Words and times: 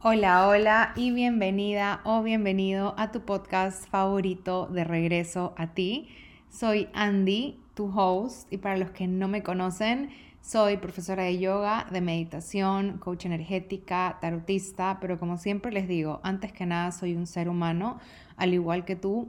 Hola, 0.00 0.46
hola 0.46 0.92
y 0.94 1.10
bienvenida 1.10 2.02
o 2.04 2.22
bienvenido 2.22 2.94
a 2.96 3.10
tu 3.10 3.22
podcast 3.22 3.84
favorito 3.88 4.68
de 4.68 4.84
regreso 4.84 5.54
a 5.56 5.74
ti. 5.74 6.08
Soy 6.48 6.86
Andy, 6.94 7.58
tu 7.74 7.90
host, 7.92 8.46
y 8.52 8.58
para 8.58 8.76
los 8.76 8.92
que 8.92 9.08
no 9.08 9.26
me 9.26 9.42
conocen, 9.42 10.10
soy 10.40 10.76
profesora 10.76 11.24
de 11.24 11.40
yoga, 11.40 11.88
de 11.90 12.00
meditación, 12.00 12.98
coach 12.98 13.24
energética, 13.24 14.18
tarotista, 14.20 14.98
pero 15.00 15.18
como 15.18 15.36
siempre 15.36 15.72
les 15.72 15.88
digo, 15.88 16.20
antes 16.22 16.52
que 16.52 16.64
nada 16.64 16.92
soy 16.92 17.16
un 17.16 17.26
ser 17.26 17.48
humano, 17.48 17.98
al 18.36 18.54
igual 18.54 18.84
que 18.84 18.94
tú, 18.94 19.26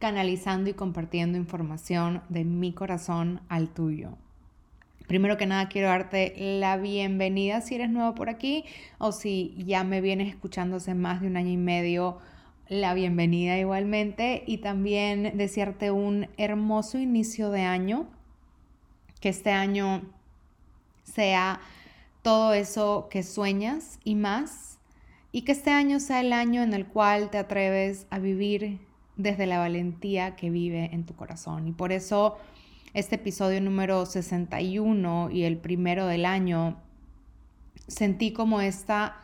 canalizando 0.00 0.68
y 0.68 0.74
compartiendo 0.74 1.38
información 1.38 2.20
de 2.28 2.44
mi 2.44 2.74
corazón 2.74 3.40
al 3.48 3.70
tuyo. 3.70 4.18
Primero 5.06 5.36
que 5.36 5.46
nada 5.46 5.68
quiero 5.68 5.88
darte 5.88 6.34
la 6.36 6.78
bienvenida 6.78 7.60
si 7.60 7.74
eres 7.74 7.90
nuevo 7.90 8.14
por 8.14 8.30
aquí 8.30 8.64
o 8.98 9.12
si 9.12 9.54
ya 9.58 9.84
me 9.84 10.00
vienes 10.00 10.28
escuchando 10.28 10.76
hace 10.76 10.94
más 10.94 11.20
de 11.20 11.26
un 11.26 11.36
año 11.36 11.50
y 11.50 11.58
medio, 11.58 12.18
la 12.68 12.94
bienvenida 12.94 13.58
igualmente. 13.58 14.44
Y 14.46 14.58
también 14.58 15.36
desearte 15.36 15.90
un 15.90 16.28
hermoso 16.38 16.98
inicio 16.98 17.50
de 17.50 17.62
año, 17.62 18.06
que 19.20 19.28
este 19.28 19.50
año 19.50 20.02
sea 21.02 21.60
todo 22.22 22.54
eso 22.54 23.08
que 23.10 23.22
sueñas 23.22 23.98
y 24.04 24.14
más 24.14 24.78
y 25.32 25.42
que 25.42 25.52
este 25.52 25.70
año 25.70 26.00
sea 26.00 26.20
el 26.20 26.32
año 26.32 26.62
en 26.62 26.72
el 26.72 26.86
cual 26.86 27.28
te 27.28 27.38
atreves 27.38 28.06
a 28.08 28.18
vivir 28.18 28.78
desde 29.16 29.46
la 29.46 29.58
valentía 29.58 30.36
que 30.36 30.48
vive 30.48 30.90
en 30.92 31.04
tu 31.04 31.14
corazón. 31.14 31.68
Y 31.68 31.72
por 31.72 31.92
eso 31.92 32.38
este 32.94 33.16
episodio 33.16 33.60
número 33.60 34.06
61 34.06 35.30
y 35.32 35.42
el 35.42 35.58
primero 35.58 36.06
del 36.06 36.24
año, 36.24 36.76
sentí 37.88 38.32
como 38.32 38.60
esta 38.60 39.16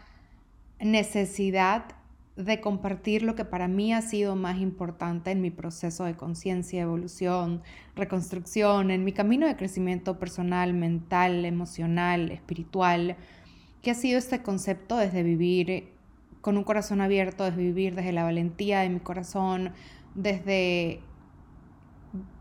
necesidad 0.80 1.84
de 2.34 2.61
compartir 2.61 3.23
lo 3.23 3.37
que 3.37 3.45
para 3.45 3.69
mí 3.69 3.92
ha 3.92 4.02
sido 4.02 4.34
más 4.34 4.58
importante 4.58 5.30
en 5.30 5.41
mi 5.41 5.50
proceso 5.50 6.05
de 6.05 6.17
conciencia, 6.17 6.83
evolución, 6.83 7.62
reconstrucción, 7.95 8.91
en 8.91 9.05
mi 9.05 9.12
camino 9.12 9.47
de 9.47 9.56
crecimiento 9.56 10.19
personal, 10.19 10.75
mental, 10.75 11.45
emocional, 11.45 12.33
espiritual, 12.33 13.17
que 13.83 13.92
ha 13.92 13.95
sido 13.95 14.19
este 14.19 14.42
concepto 14.42 14.97
desde 14.97 15.23
vivir 15.23 15.92
con 16.41 16.56
un 16.56 16.64
corazón 16.64 17.00
abierto, 17.00 17.45
desde 17.45 17.58
vivir 17.58 17.95
desde 17.95 18.12
la 18.12 18.25
valentía 18.25 18.80
de 18.80 18.89
mi 18.89 19.00
corazón, 19.00 19.73
desde 20.14 21.02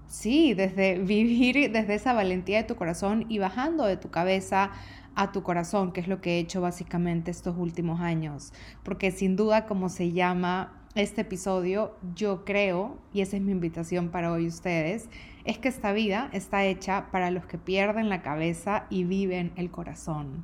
Sí, 0.09 0.55
desde 0.55 0.97
vivir 0.97 1.71
desde 1.71 1.93
esa 1.93 2.13
valentía 2.13 2.57
de 2.57 2.63
tu 2.63 2.75
corazón 2.75 3.25
y 3.29 3.37
bajando 3.37 3.85
de 3.85 3.95
tu 3.95 4.09
cabeza 4.09 4.71
a 5.13 5.31
tu 5.31 5.43
corazón, 5.43 5.91
que 5.91 6.01
es 6.01 6.07
lo 6.07 6.19
que 6.19 6.31
he 6.31 6.39
hecho 6.39 6.61
básicamente 6.61 7.29
estos 7.29 7.55
últimos 7.55 8.01
años. 8.01 8.51
Porque 8.83 9.11
sin 9.11 9.35
duda, 9.35 9.67
como 9.67 9.87
se 9.87 10.11
llama 10.11 10.81
este 10.95 11.21
episodio, 11.21 11.95
yo 12.15 12.43
creo, 12.43 12.97
y 13.13 13.21
esa 13.21 13.37
es 13.37 13.43
mi 13.43 13.51
invitación 13.51 14.09
para 14.09 14.31
hoy 14.31 14.47
ustedes, 14.47 15.09
es 15.45 15.59
que 15.59 15.67
esta 15.67 15.93
vida 15.93 16.29
está 16.33 16.65
hecha 16.65 17.11
para 17.11 17.29
los 17.29 17.45
que 17.45 17.59
pierden 17.59 18.09
la 18.09 18.23
cabeza 18.23 18.87
y 18.89 19.03
viven 19.03 19.51
el 19.57 19.69
corazón. 19.69 20.43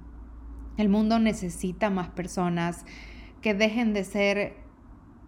El 0.78 0.90
mundo 0.90 1.18
necesita 1.18 1.90
más 1.90 2.10
personas 2.10 2.86
que 3.42 3.56
dejen 3.56 3.94
de 3.94 4.04
ser 4.04 4.58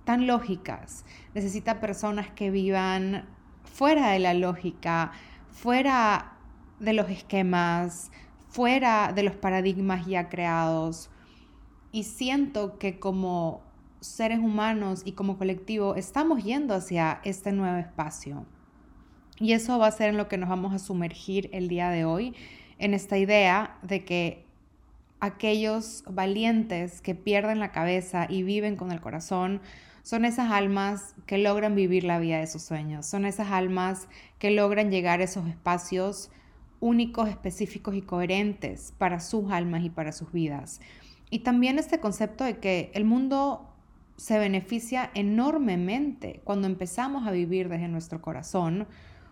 tan 0.04 0.28
lógicas, 0.28 1.06
necesita 1.34 1.80
personas 1.80 2.30
que 2.30 2.52
vivan 2.52 3.36
fuera 3.78 4.10
de 4.10 4.18
la 4.18 4.34
lógica, 4.34 5.12
fuera 5.52 6.34
de 6.80 6.94
los 6.94 7.12
esquemas, 7.12 8.12
fuera 8.50 9.14
de 9.14 9.22
los 9.22 9.36
paradigmas 9.36 10.08
ya 10.08 10.30
creados. 10.30 11.12
Y 11.92 12.06
siento 12.06 12.80
que 12.80 12.98
como 12.98 13.62
seres 14.00 14.40
humanos 14.40 15.04
y 15.06 15.12
como 15.12 15.38
colectivo 15.38 15.94
estamos 15.94 16.44
yendo 16.44 16.74
hacia 16.74 17.22
este 17.24 17.52
nuevo 17.52 17.78
espacio. 17.78 18.48
Y 19.40 19.52
eso 19.52 19.78
va 19.78 19.86
a 19.86 19.92
ser 19.92 20.10
en 20.10 20.18
lo 20.18 20.28
que 20.28 20.40
nos 20.40 20.50
vamos 20.50 20.74
a 20.74 20.80
sumergir 20.80 21.48
el 21.54 21.68
día 21.68 21.92
de 21.92 22.04
hoy, 22.04 22.34
en 22.80 22.96
esta 22.96 23.20
idea 23.20 23.78
de 23.84 24.04
que 24.04 24.44
aquellos 25.20 26.04
valientes 26.10 27.02
que 27.02 27.14
pierden 27.14 27.60
la 27.60 27.72
cabeza 27.72 28.26
y 28.28 28.42
viven 28.42 28.76
con 28.76 28.92
el 28.92 29.02
corazón 29.02 29.62
son 30.08 30.24
esas 30.24 30.52
almas 30.52 31.16
que 31.26 31.38
logran 31.38 31.76
vivir 31.76 32.06
la 32.06 32.18
vida 32.18 32.40
de 32.40 32.48
sus 32.48 32.62
sueños, 32.62 33.06
son 33.06 33.26
esas 33.26 33.52
almas 33.52 34.08
que 34.40 34.52
logran 34.52 34.90
llegar 34.90 35.20
a 35.20 35.26
esos 35.26 35.50
espacios 35.50 36.32
únicos, 36.80 37.28
específicos 37.28 37.94
y 37.94 38.02
coherentes 38.02 38.94
para 38.98 39.20
sus 39.20 39.52
almas 39.52 39.84
y 39.84 39.90
para 39.90 40.14
sus 40.14 40.32
vidas. 40.32 40.80
Y 41.30 41.40
también 41.40 41.78
este 41.78 42.00
concepto 42.00 42.46
de 42.46 42.58
que 42.60 42.90
el 42.94 43.04
mundo 43.04 43.68
se 44.16 44.40
beneficia 44.40 45.12
enormemente 45.14 46.40
cuando 46.46 46.68
empezamos 46.68 47.28
a 47.28 47.32
vivir 47.32 47.68
desde 47.68 47.90
nuestro 47.90 48.22
corazón, 48.22 48.88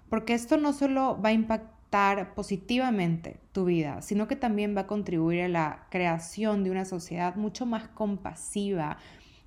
porque 0.10 0.34
esto 0.34 0.58
no 0.58 0.74
solo 0.74 1.18
va 1.24 1.30
a 1.30 1.32
impactar 1.32 2.36
positivamente 2.36 3.40
tu 3.54 3.64
vida, 3.64 4.02
sino 4.02 4.28
que 4.28 4.36
también 4.36 4.76
va 4.76 4.82
a 4.82 4.88
contribuir 4.88 5.44
a 5.44 5.48
la 5.48 5.88
creación 5.90 6.66
de 6.66 6.72
una 6.72 6.84
sociedad 6.84 7.38
mucho 7.38 7.66
más 7.66 7.88
compasiva 7.88 8.98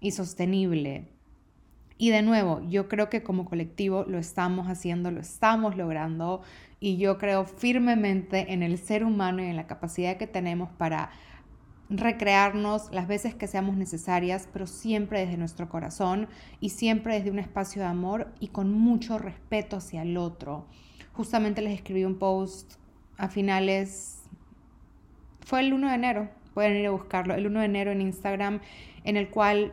y 0.01 0.13
sostenible, 0.13 1.18
y 1.99 2.11
de 2.11 2.23
nuevo, 2.23 2.63
yo 2.69 2.89
creo 2.89 3.11
que 3.11 3.25
como 3.25 3.45
colectivo 3.45 4.05
lo 4.07 4.19
estamos 4.19 4.69
haciendo, 4.69 5.11
lo 5.11 5.21
estamos 5.21 5.77
logrando 5.77 6.43
y 6.79 6.97
yo 6.97 7.19
creo 7.19 7.45
firmemente 7.45 8.53
en 8.53 8.63
el 8.63 8.79
ser 8.79 9.05
humano 9.05 9.43
y 9.43 9.47
en 9.47 9.57
la 9.57 9.67
capacidad 9.67 10.17
que 10.17 10.29
tenemos 10.29 10.71
para 10.71 11.11
recrearnos 11.91 12.93
las 12.93 13.09
veces 13.09 13.35
que 13.35 13.49
seamos 13.49 13.77
necesarias, 13.77 14.49
pero 14.53 14.69
siempre 14.69 15.21
desde 15.21 15.39
nuestro 15.39 15.69
corazón 15.69 16.29
y 16.61 16.71
siempre 16.71 17.15
desde 17.15 17.33
un 17.33 17.41
espacio 17.41 17.83
de 17.83 17.89
amor 17.89 18.29
y 18.39 18.49
con 18.49 18.73
mucho 18.73 19.19
respeto 19.19 19.77
hacia 19.77 20.03
el 20.03 20.17
otro. 20.19 20.67
Justamente 21.15 21.63
les 21.63 21.75
escribí 21.75 22.05
un 22.05 22.19
post 22.19 22.75
a 23.17 23.29
finales, 23.29 24.23
fue 25.41 25.61
el 25.61 25.73
1 25.73 25.89
de 25.89 25.95
enero, 25.95 26.29
pueden 26.55 26.77
ir 26.77 26.87
a 26.87 26.91
buscarlo, 26.91 27.35
el 27.35 27.47
1 27.47 27.59
de 27.59 27.67
enero 27.67 27.91
en 27.91 28.03
Instagram, 28.03 28.61
en 29.03 29.17
el 29.17 29.31
cual 29.31 29.73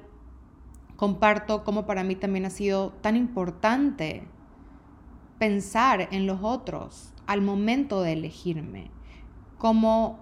comparto 0.95 1.63
cómo 1.63 1.85
para 1.85 2.03
mí 2.03 2.15
también 2.15 2.45
ha 2.45 2.49
sido 2.49 2.91
tan 3.01 3.15
importante 3.15 4.27
pensar 5.39 6.07
en 6.11 6.25
los 6.25 6.39
otros 6.41 7.13
al 7.27 7.41
momento 7.41 8.01
de 8.01 8.13
elegirme, 8.13 8.91
cómo 9.57 10.19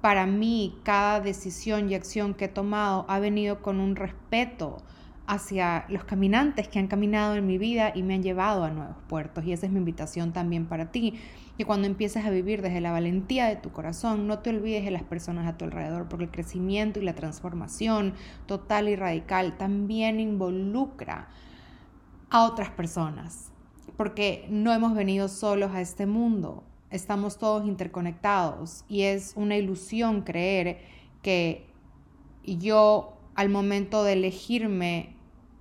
para 0.00 0.26
mí 0.26 0.78
cada 0.82 1.20
decisión 1.20 1.90
y 1.90 1.94
acción 1.94 2.34
que 2.34 2.46
he 2.46 2.48
tomado 2.48 3.04
ha 3.08 3.18
venido 3.18 3.60
con 3.62 3.80
un 3.80 3.96
respeto 3.96 4.78
hacia 5.26 5.84
los 5.88 6.04
caminantes 6.04 6.66
que 6.66 6.78
han 6.78 6.88
caminado 6.88 7.36
en 7.36 7.46
mi 7.46 7.56
vida 7.56 7.92
y 7.94 8.02
me 8.02 8.14
han 8.14 8.22
llevado 8.22 8.64
a 8.64 8.70
nuevos 8.70 8.96
puertos. 9.08 9.44
Y 9.44 9.52
esa 9.52 9.66
es 9.66 9.72
mi 9.72 9.78
invitación 9.78 10.32
también 10.32 10.66
para 10.66 10.90
ti, 10.90 11.20
que 11.60 11.66
cuando 11.66 11.86
empieces 11.86 12.24
a 12.24 12.30
vivir 12.30 12.62
desde 12.62 12.80
la 12.80 12.90
valentía 12.90 13.44
de 13.44 13.56
tu 13.56 13.70
corazón, 13.70 14.26
no 14.26 14.38
te 14.38 14.48
olvides 14.48 14.82
de 14.82 14.90
las 14.90 15.02
personas 15.02 15.46
a 15.46 15.58
tu 15.58 15.66
alrededor, 15.66 16.08
porque 16.08 16.24
el 16.24 16.30
crecimiento 16.30 17.00
y 17.00 17.02
la 17.02 17.14
transformación 17.14 18.14
total 18.46 18.88
y 18.88 18.96
radical 18.96 19.58
también 19.58 20.20
involucra 20.20 21.28
a 22.30 22.44
otras 22.44 22.70
personas, 22.70 23.52
porque 23.98 24.46
no 24.48 24.72
hemos 24.72 24.94
venido 24.94 25.28
solos 25.28 25.72
a 25.72 25.82
este 25.82 26.06
mundo, 26.06 26.64
estamos 26.88 27.36
todos 27.36 27.66
interconectados 27.66 28.86
y 28.88 29.02
es 29.02 29.34
una 29.36 29.58
ilusión 29.58 30.22
creer 30.22 30.78
que 31.20 31.66
yo 32.42 33.18
al 33.34 33.50
momento 33.50 34.02
de 34.02 34.14
elegirme 34.14 35.14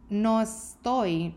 no 0.10 0.40
estoy 0.40 1.36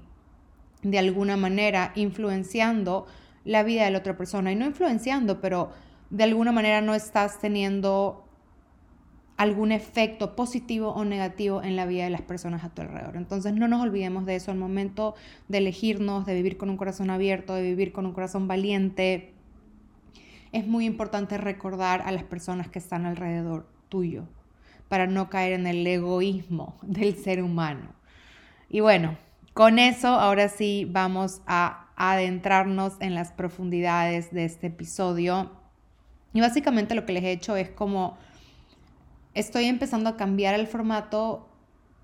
de 0.83 1.01
alguna 1.01 1.37
manera 1.37 1.91
influenciando 1.97 3.09
la 3.45 3.63
vida 3.63 3.85
de 3.85 3.91
la 3.91 3.99
otra 3.99 4.17
persona. 4.17 4.53
Y 4.53 4.57
no 4.57 4.67
influenciando, 4.67 5.41
pero 5.41 5.71
de 6.11 6.25
alguna 6.25 6.53
manera 6.53 6.81
no 6.81 6.95
estás 6.95 7.41
teniendo 7.41 8.27
algún 9.37 9.73
efecto 9.73 10.37
positivo 10.37 10.91
o 10.91 11.05
negativo 11.05 11.63
en 11.63 11.75
la 11.75 11.87
vida 11.87 12.05
de 12.05 12.11
las 12.11 12.23
personas 12.23 12.65
a 12.65 12.69
tu 12.69 12.83
alrededor. 12.83 13.17
Entonces 13.17 13.53
no 13.55 13.67
nos 13.67 13.83
olvidemos 13.83 14.27
de 14.27 14.37
eso 14.37 14.51
al 14.51 14.59
momento 14.59 15.15
de 15.49 15.59
elegirnos, 15.59 16.27
de 16.27 16.35
vivir 16.35 16.57
con 16.57 16.71
un 16.71 16.77
corazón 16.77 17.11
abierto, 17.11 17.55
de 17.55 17.63
vivir 17.63 17.93
con 17.93 18.07
un 18.07 18.13
corazón 18.13 18.47
valiente. 18.47 19.35
Es 20.53 20.67
muy 20.67 20.85
importante 20.85 21.39
recordar 21.39 22.03
a 22.03 22.13
las 22.13 22.25
personas 22.25 22.69
que 22.69 22.79
están 22.79 23.07
alrededor 23.07 23.67
tuyo 23.89 24.25
para 24.89 25.07
no 25.07 25.31
caer 25.31 25.55
en 25.55 25.67
el 25.67 25.87
egoísmo 25.87 26.77
del 26.83 27.17
ser 27.17 27.43
humano. 27.43 27.95
Y 28.69 28.81
bueno, 28.81 29.17
con 29.55 29.79
eso 29.79 30.09
ahora 30.09 30.49
sí 30.49 30.87
vamos 30.89 31.41
a 31.47 31.82
adentrarnos 31.97 32.95
en 33.01 33.15
las 33.15 33.33
profundidades 33.33 34.33
de 34.33 34.45
este 34.45 34.69
episodio. 34.69 35.51
Y 36.33 36.41
básicamente 36.41 36.95
lo 36.95 37.07
que 37.07 37.13
les 37.13 37.25
he 37.25 37.33
hecho 37.33 37.57
es 37.57 37.69
como 37.69 38.17
estoy 39.35 39.67
empezando 39.67 40.11
a 40.11 40.17
cambiar 40.17 40.55
el 40.55 40.67
formato 40.67 41.49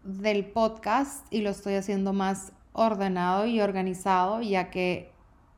del 0.04 0.44
podcast 0.46 1.26
y 1.32 1.40
lo 1.40 1.50
estoy 1.50 1.74
haciendo 1.74 2.12
más 2.12 2.52
ordenado 2.72 3.46
y 3.46 3.60
organizado, 3.60 4.40
ya 4.40 4.70
que 4.70 5.10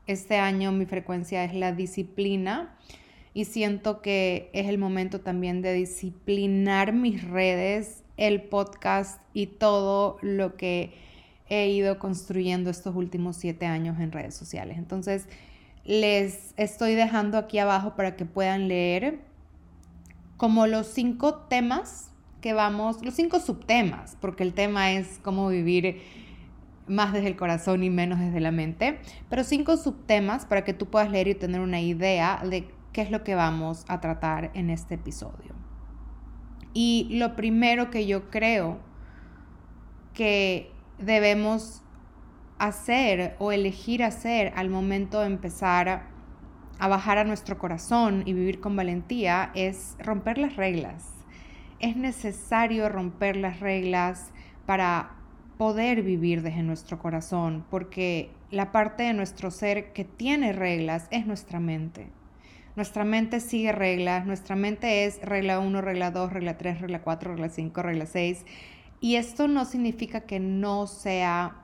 este 0.07 0.37
año 0.37 0.71
mi 0.71 0.85
frecuencia 0.85 1.43
es 1.43 1.53
la 1.53 1.71
disciplina 1.71 2.75
y 3.33 3.45
siento 3.45 4.01
que 4.01 4.49
es 4.53 4.67
el 4.67 4.77
momento 4.77 5.21
también 5.21 5.61
de 5.61 5.73
disciplinar 5.73 6.93
mis 6.93 7.23
redes 7.23 8.03
el 8.17 8.41
podcast 8.41 9.21
y 9.33 9.47
todo 9.47 10.17
lo 10.21 10.55
que 10.57 10.93
he 11.51 11.67
ido 11.67 11.99
construyendo 11.99 12.69
estos 12.69 12.95
últimos 12.95 13.35
siete 13.35 13.65
años 13.65 13.99
en 13.99 14.13
redes 14.13 14.33
sociales. 14.35 14.77
Entonces, 14.77 15.27
les 15.83 16.53
estoy 16.55 16.95
dejando 16.95 17.37
aquí 17.37 17.59
abajo 17.59 17.93
para 17.97 18.15
que 18.15 18.23
puedan 18.25 18.69
leer 18.69 19.19
como 20.37 20.65
los 20.65 20.87
cinco 20.87 21.35
temas 21.49 22.09
que 22.39 22.53
vamos, 22.53 23.03
los 23.03 23.15
cinco 23.15 23.41
subtemas, 23.41 24.17
porque 24.21 24.43
el 24.43 24.53
tema 24.53 24.93
es 24.93 25.19
cómo 25.21 25.49
vivir 25.49 26.01
más 26.87 27.11
desde 27.11 27.27
el 27.27 27.35
corazón 27.35 27.83
y 27.83 27.89
menos 27.89 28.19
desde 28.19 28.39
la 28.39 28.51
mente, 28.51 28.99
pero 29.29 29.43
cinco 29.43 29.75
subtemas 29.75 30.45
para 30.45 30.63
que 30.63 30.73
tú 30.73 30.85
puedas 30.85 31.11
leer 31.11 31.27
y 31.27 31.35
tener 31.35 31.59
una 31.59 31.81
idea 31.81 32.41
de 32.49 32.69
qué 32.93 33.01
es 33.01 33.11
lo 33.11 33.25
que 33.25 33.35
vamos 33.35 33.83
a 33.89 33.99
tratar 33.99 34.51
en 34.53 34.69
este 34.69 34.95
episodio. 34.95 35.53
Y 36.73 37.09
lo 37.11 37.35
primero 37.35 37.91
que 37.91 38.07
yo 38.07 38.29
creo 38.29 38.79
que 40.13 40.71
debemos 41.01 41.81
hacer 42.57 43.35
o 43.39 43.51
elegir 43.51 44.03
hacer 44.03 44.53
al 44.55 44.69
momento 44.69 45.21
de 45.21 45.27
empezar 45.27 45.89
a, 46.79 46.87
bajar 46.87 47.17
a 47.17 47.23
nuestro 47.23 47.57
corazón 47.57 48.23
y 48.25 48.33
vivir 48.33 48.59
con 48.59 48.75
valentía 48.75 49.51
es 49.55 49.95
romper 49.99 50.37
las 50.37 50.55
reglas. 50.55 51.09
Es 51.79 51.95
necesario 51.95 52.87
romper 52.89 53.35
las 53.35 53.59
reglas 53.59 54.31
para 54.65 55.11
poder 55.57 56.03
vivir 56.03 56.41
desde 56.41 56.63
nuestro 56.63 56.99
corazón, 56.99 57.65
porque 57.69 58.29
la 58.51 58.71
parte 58.71 59.03
de 59.03 59.13
nuestro 59.13 59.51
ser 59.51 59.93
que 59.93 60.05
tiene 60.05 60.53
reglas 60.53 61.07
es 61.11 61.25
nuestra 61.25 61.59
mente. 61.59 62.07
Nuestra 62.75 63.03
mente 63.03 63.39
sigue 63.39 63.71
reglas, 63.71 64.25
nuestra 64.25 64.55
mente 64.55 65.05
es 65.05 65.21
regla 65.21 65.59
1, 65.59 65.81
regla 65.81 66.11
2, 66.11 66.31
regla 66.31 66.57
3, 66.57 66.81
regla 66.81 67.01
4, 67.01 67.31
regla 67.31 67.49
5, 67.49 67.81
regla 67.81 68.05
6. 68.05 68.45
Y 69.03 69.15
esto 69.15 69.47
no 69.47 69.65
significa 69.65 70.21
que 70.21 70.39
no 70.39 70.85
sea 70.85 71.55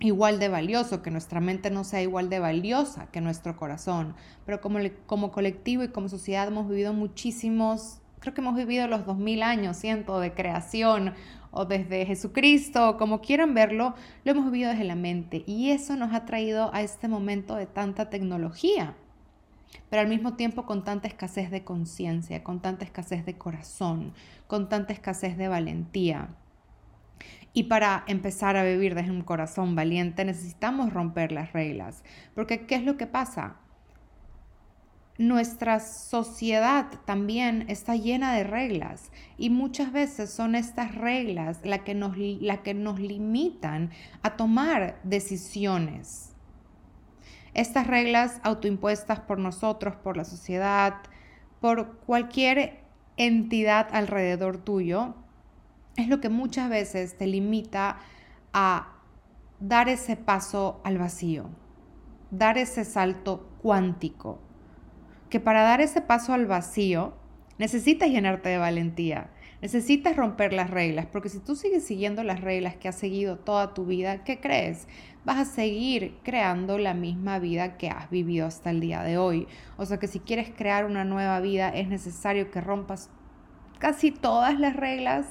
igual 0.00 0.40
de 0.40 0.48
valioso, 0.48 1.00
que 1.00 1.12
nuestra 1.12 1.40
mente 1.40 1.70
no 1.70 1.84
sea 1.84 2.02
igual 2.02 2.28
de 2.28 2.40
valiosa 2.40 3.06
que 3.12 3.20
nuestro 3.20 3.56
corazón. 3.56 4.16
Pero 4.44 4.60
como, 4.60 4.80
como 5.06 5.30
colectivo 5.30 5.84
y 5.84 5.88
como 5.88 6.08
sociedad 6.08 6.48
hemos 6.48 6.68
vivido 6.68 6.92
muchísimos, 6.92 8.00
creo 8.18 8.34
que 8.34 8.40
hemos 8.40 8.56
vivido 8.56 8.88
los 8.88 9.06
2000 9.06 9.44
años, 9.44 9.76
siento, 9.76 10.18
de 10.18 10.34
creación 10.34 11.14
o 11.52 11.66
desde 11.66 12.04
Jesucristo, 12.04 12.96
como 12.98 13.20
quieran 13.20 13.54
verlo, 13.54 13.94
lo 14.24 14.32
hemos 14.32 14.46
vivido 14.46 14.70
desde 14.70 14.84
la 14.84 14.96
mente. 14.96 15.44
Y 15.46 15.70
eso 15.70 15.94
nos 15.94 16.12
ha 16.12 16.24
traído 16.24 16.74
a 16.74 16.82
este 16.82 17.06
momento 17.06 17.54
de 17.54 17.66
tanta 17.66 18.10
tecnología 18.10 18.96
pero 19.88 20.02
al 20.02 20.08
mismo 20.08 20.34
tiempo 20.34 20.66
con 20.66 20.84
tanta 20.84 21.08
escasez 21.08 21.50
de 21.50 21.64
conciencia, 21.64 22.42
con 22.42 22.60
tanta 22.60 22.84
escasez 22.84 23.24
de 23.26 23.36
corazón, 23.36 24.12
con 24.46 24.68
tanta 24.68 24.92
escasez 24.92 25.36
de 25.36 25.48
valentía. 25.48 26.28
Y 27.52 27.64
para 27.64 28.04
empezar 28.06 28.56
a 28.56 28.64
vivir 28.64 28.94
desde 28.94 29.10
un 29.10 29.22
corazón 29.22 29.74
valiente 29.74 30.24
necesitamos 30.24 30.92
romper 30.92 31.32
las 31.32 31.52
reglas, 31.52 32.04
porque 32.34 32.66
¿qué 32.66 32.76
es 32.76 32.84
lo 32.84 32.96
que 32.96 33.06
pasa? 33.06 33.56
Nuestra 35.18 35.80
sociedad 35.80 36.86
también 37.04 37.66
está 37.68 37.94
llena 37.94 38.32
de 38.32 38.42
reglas. 38.42 39.12
Y 39.36 39.50
muchas 39.50 39.92
veces 39.92 40.30
son 40.30 40.54
estas 40.54 40.94
reglas 40.94 41.60
las 41.62 41.80
que 41.80 41.94
nos, 41.94 42.16
la 42.16 42.62
que 42.62 42.72
nos 42.72 42.98
limitan 42.98 43.90
a 44.22 44.36
tomar 44.36 44.98
decisiones. 45.02 46.34
Estas 47.52 47.86
reglas 47.86 48.40
autoimpuestas 48.44 49.20
por 49.20 49.38
nosotros, 49.38 49.94
por 49.96 50.16
la 50.16 50.24
sociedad, 50.24 50.94
por 51.60 51.98
cualquier 51.98 52.80
entidad 53.18 53.88
alrededor 53.92 54.56
tuyo, 54.56 55.14
es 55.96 56.08
lo 56.08 56.20
que 56.20 56.28
muchas 56.28 56.68
veces 56.68 57.16
te 57.16 57.26
limita 57.26 57.98
a 58.52 58.94
dar 59.60 59.88
ese 59.88 60.16
paso 60.16 60.80
al 60.84 60.98
vacío, 60.98 61.50
dar 62.30 62.58
ese 62.58 62.84
salto 62.84 63.48
cuántico. 63.62 64.38
Que 65.28 65.40
para 65.40 65.62
dar 65.62 65.80
ese 65.80 66.00
paso 66.00 66.32
al 66.32 66.46
vacío 66.46 67.14
necesitas 67.58 68.08
llenarte 68.08 68.48
de 68.48 68.58
valentía, 68.58 69.30
necesitas 69.60 70.16
romper 70.16 70.52
las 70.52 70.70
reglas, 70.70 71.06
porque 71.06 71.28
si 71.28 71.38
tú 71.38 71.54
sigues 71.54 71.84
siguiendo 71.84 72.24
las 72.24 72.40
reglas 72.40 72.76
que 72.76 72.88
has 72.88 72.96
seguido 72.96 73.38
toda 73.38 73.74
tu 73.74 73.84
vida, 73.84 74.24
¿qué 74.24 74.40
crees? 74.40 74.86
vas 75.24 75.38
a 75.38 75.44
seguir 75.44 76.18
creando 76.22 76.78
la 76.78 76.94
misma 76.94 77.38
vida 77.38 77.76
que 77.76 77.88
has 77.88 78.10
vivido 78.10 78.46
hasta 78.46 78.70
el 78.70 78.80
día 78.80 79.02
de 79.02 79.18
hoy. 79.18 79.46
O 79.76 79.86
sea 79.86 79.98
que 79.98 80.06
si 80.06 80.20
quieres 80.20 80.50
crear 80.56 80.84
una 80.84 81.04
nueva 81.04 81.40
vida 81.40 81.68
es 81.68 81.88
necesario 81.88 82.50
que 82.50 82.60
rompas 82.60 83.10
casi 83.78 84.10
todas 84.10 84.58
las 84.58 84.76
reglas 84.76 85.26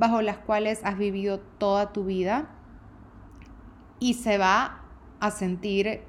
bajo 0.00 0.22
las 0.22 0.38
cuales 0.38 0.80
has 0.82 0.96
vivido 0.96 1.40
toda 1.58 1.92
tu 1.92 2.04
vida 2.06 2.48
y 3.98 4.14
se 4.14 4.38
va 4.38 4.80
a 5.20 5.30
sentir 5.30 6.00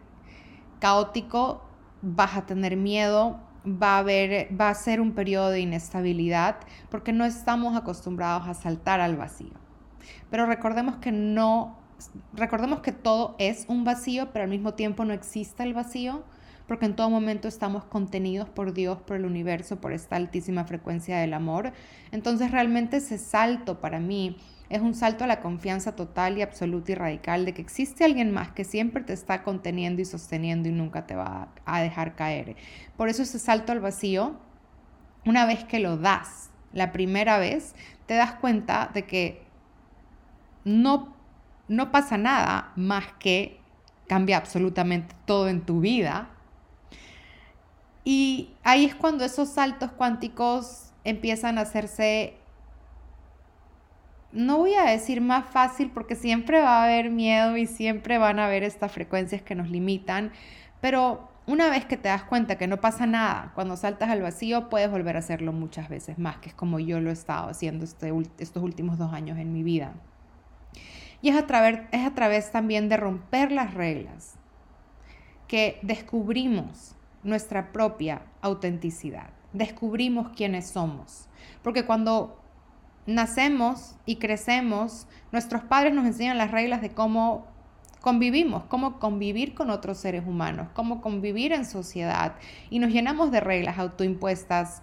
caótico, 0.79 1.61
vas 2.01 2.37
a 2.37 2.45
tener 2.45 2.77
miedo, 2.77 3.41
va 3.65 3.95
a 3.95 3.97
haber 3.97 4.47
va 4.59 4.69
a 4.69 4.75
ser 4.75 5.01
un 5.01 5.11
periodo 5.11 5.49
de 5.49 5.59
inestabilidad 5.59 6.55
porque 6.89 7.11
no 7.11 7.25
estamos 7.25 7.75
acostumbrados 7.75 8.47
a 8.47 8.53
saltar 8.53 9.01
al 9.01 9.17
vacío. 9.17 9.51
Pero 10.29 10.45
recordemos 10.45 10.95
que 10.95 11.11
no 11.11 11.75
recordemos 12.33 12.79
que 12.79 12.93
todo 12.93 13.35
es 13.39 13.65
un 13.67 13.83
vacío, 13.83 14.29
pero 14.31 14.43
al 14.43 14.49
mismo 14.49 14.73
tiempo 14.73 15.03
no 15.03 15.13
existe 15.13 15.63
el 15.63 15.73
vacío, 15.73 16.23
porque 16.67 16.85
en 16.85 16.95
todo 16.95 17.09
momento 17.09 17.47
estamos 17.47 17.83
contenidos 17.83 18.49
por 18.49 18.73
Dios, 18.73 18.99
por 18.99 19.17
el 19.17 19.25
universo, 19.25 19.81
por 19.81 19.93
esta 19.93 20.15
altísima 20.15 20.65
frecuencia 20.65 21.19
del 21.19 21.33
amor. 21.33 21.73
Entonces 22.11 22.51
realmente 22.51 22.97
ese 22.97 23.17
salto 23.17 23.81
para 23.81 23.99
mí 23.99 24.37
es 24.69 24.81
un 24.81 24.93
salto 24.93 25.23
a 25.23 25.27
la 25.27 25.41
confianza 25.41 25.95
total 25.95 26.37
y 26.37 26.41
absoluta 26.41 26.91
y 26.93 26.95
radical 26.95 27.45
de 27.45 27.53
que 27.53 27.61
existe 27.61 28.05
alguien 28.05 28.31
más 28.31 28.51
que 28.51 28.63
siempre 28.63 29.03
te 29.03 29.13
está 29.13 29.43
conteniendo 29.43 30.01
y 30.01 30.05
sosteniendo 30.05 30.69
y 30.69 30.71
nunca 30.71 31.05
te 31.05 31.15
va 31.15 31.49
a 31.65 31.81
dejar 31.81 32.15
caer. 32.15 32.55
Por 32.95 33.09
eso 33.09 33.23
ese 33.23 33.39
salto 33.39 33.71
al 33.71 33.81
vacío, 33.81 34.37
una 35.25 35.45
vez 35.45 35.65
que 35.65 35.79
lo 35.79 35.97
das, 35.97 36.49
la 36.73 36.91
primera 36.91 37.37
vez, 37.37 37.75
te 38.05 38.13
das 38.13 38.33
cuenta 38.33 38.89
de 38.93 39.05
que 39.05 39.43
no 40.63 41.21
no 41.71 41.89
pasa 41.89 42.17
nada 42.17 42.73
más 42.75 43.05
que 43.17 43.61
cambia 44.07 44.35
absolutamente 44.35 45.15
todo 45.25 45.47
en 45.47 45.61
tu 45.61 45.79
vida. 45.79 46.27
Y 48.03 48.53
ahí 48.63 48.85
es 48.85 48.95
cuando 48.95 49.23
esos 49.23 49.49
saltos 49.49 49.91
cuánticos 49.91 50.91
empiezan 51.03 51.57
a 51.57 51.61
hacerse, 51.61 52.35
no 54.31 54.57
voy 54.57 54.73
a 54.73 54.83
decir 54.83 55.21
más 55.21 55.45
fácil 55.45 55.91
porque 55.91 56.15
siempre 56.15 56.61
va 56.61 56.79
a 56.79 56.83
haber 56.85 57.09
miedo 57.09 57.57
y 57.57 57.67
siempre 57.67 58.17
van 58.17 58.39
a 58.39 58.45
haber 58.45 58.63
estas 58.63 58.91
frecuencias 58.91 59.41
que 59.41 59.55
nos 59.55 59.69
limitan, 59.69 60.31
pero 60.79 61.29
una 61.45 61.69
vez 61.69 61.85
que 61.85 61.97
te 61.97 62.09
das 62.09 62.23
cuenta 62.23 62.57
que 62.57 62.67
no 62.67 62.79
pasa 62.79 63.05
nada, 63.05 63.51
cuando 63.55 63.75
saltas 63.75 64.09
al 64.09 64.21
vacío 64.21 64.69
puedes 64.69 64.89
volver 64.89 65.15
a 65.15 65.19
hacerlo 65.19 65.51
muchas 65.51 65.89
veces 65.89 66.17
más, 66.17 66.37
que 66.37 66.49
es 66.49 66.55
como 66.55 66.79
yo 66.79 66.99
lo 66.99 67.09
he 67.09 67.13
estado 67.13 67.49
haciendo 67.49 67.83
este, 67.83 68.11
estos 68.37 68.63
últimos 68.63 68.97
dos 68.97 69.11
años 69.13 69.37
en 69.37 69.51
mi 69.51 69.63
vida. 69.63 69.93
Y 71.21 71.29
es 71.29 71.35
a, 71.35 71.45
través, 71.45 71.81
es 71.91 72.05
a 72.05 72.13
través 72.13 72.51
también 72.51 72.89
de 72.89 72.97
romper 72.97 73.51
las 73.51 73.73
reglas 73.73 74.35
que 75.47 75.79
descubrimos 75.81 76.95
nuestra 77.23 77.71
propia 77.71 78.23
autenticidad, 78.41 79.29
descubrimos 79.53 80.29
quiénes 80.35 80.67
somos. 80.67 81.27
Porque 81.61 81.85
cuando 81.85 82.41
nacemos 83.05 83.95
y 84.05 84.17
crecemos, 84.17 85.07
nuestros 85.31 85.63
padres 85.63 85.93
nos 85.93 86.05
enseñan 86.05 86.37
las 86.37 86.51
reglas 86.51 86.81
de 86.81 86.89
cómo 86.89 87.47
convivimos, 88.01 88.63
cómo 88.63 88.99
convivir 88.99 89.53
con 89.53 89.69
otros 89.69 89.97
seres 89.97 90.23
humanos, 90.25 90.69
cómo 90.73 91.01
convivir 91.01 91.53
en 91.53 91.65
sociedad 91.65 92.35
y 92.69 92.79
nos 92.79 92.91
llenamos 92.91 93.31
de 93.31 93.39
reglas 93.39 93.77
autoimpuestas 93.77 94.81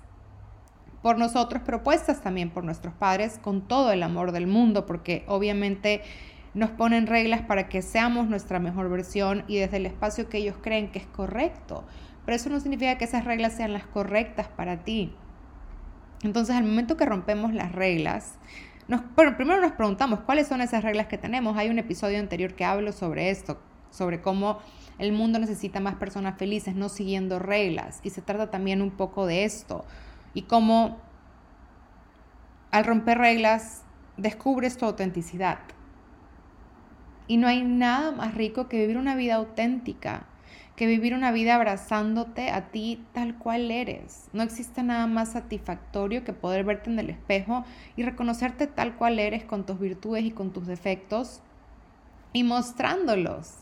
por 1.03 1.19
nosotros, 1.19 1.63
propuestas 1.63 2.23
también 2.23 2.51
por 2.51 2.65
nuestros 2.65 2.95
padres, 2.95 3.39
con 3.39 3.63
todo 3.63 3.93
el 3.93 4.03
amor 4.03 4.33
del 4.33 4.47
mundo, 4.47 4.87
porque 4.87 5.25
obviamente 5.29 6.03
nos 6.55 6.71
ponen 6.71 7.07
reglas 7.07 7.43
para 7.43 7.69
que 7.69 7.83
seamos 7.83 8.29
nuestra 8.29 8.59
mejor 8.59 8.89
versión 8.89 9.45
y 9.47 9.59
desde 9.59 9.77
el 9.77 9.87
espacio 9.87 10.29
que 10.29 10.39
ellos 10.39 10.57
creen 10.61 10.91
que 10.91 10.99
es 10.99 11.07
correcto. 11.07 11.85
Pero 12.29 12.37
eso 12.37 12.51
no 12.51 12.61
significa 12.61 12.99
que 12.99 13.07
esas 13.07 13.25
reglas 13.25 13.55
sean 13.55 13.73
las 13.73 13.87
correctas 13.87 14.49
para 14.49 14.85
ti. 14.85 15.15
Entonces, 16.23 16.55
al 16.55 16.65
momento 16.65 16.99
que 16.99 17.07
rompemos 17.07 17.55
las 17.55 17.73
reglas, 17.73 18.35
nos, 18.87 19.01
primero 19.35 19.63
nos 19.63 19.73
preguntamos 19.73 20.21
cuáles 20.21 20.47
son 20.47 20.61
esas 20.61 20.85
reglas 20.85 21.07
que 21.07 21.17
tenemos. 21.17 21.57
Hay 21.57 21.71
un 21.71 21.79
episodio 21.79 22.19
anterior 22.19 22.53
que 22.53 22.67
hablo 22.67 22.93
sobre 22.93 23.31
esto, 23.31 23.59
sobre 23.89 24.21
cómo 24.21 24.59
el 24.99 25.13
mundo 25.13 25.39
necesita 25.39 25.81
más 25.81 25.95
personas 25.95 26.37
felices, 26.37 26.75
no 26.75 26.91
siguiendo 26.91 27.39
reglas. 27.39 28.01
Y 28.03 28.11
se 28.11 28.21
trata 28.21 28.51
también 28.51 28.83
un 28.83 28.91
poco 28.91 29.25
de 29.25 29.45
esto 29.45 29.87
y 30.35 30.43
cómo 30.43 30.99
al 32.73 32.85
romper 32.85 33.17
reglas 33.17 33.85
descubres 34.19 34.77
tu 34.77 34.85
autenticidad. 34.85 35.61
Y 37.27 37.39
no 37.39 37.49
hay 37.49 37.63
nada 37.63 38.13
más 38.13 38.35
rico 38.35 38.69
que 38.69 38.81
vivir 38.81 38.99
una 38.99 39.15
vida 39.15 39.37
auténtica, 39.37 40.27
que 40.79 40.87
vivir 40.87 41.13
una 41.13 41.33
vida 41.33 41.57
abrazándote 41.57 42.51
a 42.51 42.71
ti 42.71 43.05
tal 43.13 43.37
cual 43.37 43.73
eres. 43.73 44.29
No 44.33 44.45
existe 44.45 44.85
nada 44.85 45.09
más 45.09 45.33
satisfactorio 45.33 46.23
que 46.23 46.33
poder 46.33 46.63
verte 46.63 46.89
en 46.89 47.01
el 47.01 47.11
espejo 47.11 47.65
y 47.97 48.05
reconocerte 48.05 48.69
tal 48.69 48.95
cual 48.95 49.19
eres 49.19 49.43
con 49.43 49.67
tus 49.67 49.81
virtudes 49.81 50.23
y 50.23 50.31
con 50.31 50.53
tus 50.53 50.69
defectos 50.69 51.41
y 52.33 52.45
mostrándolos 52.45 53.55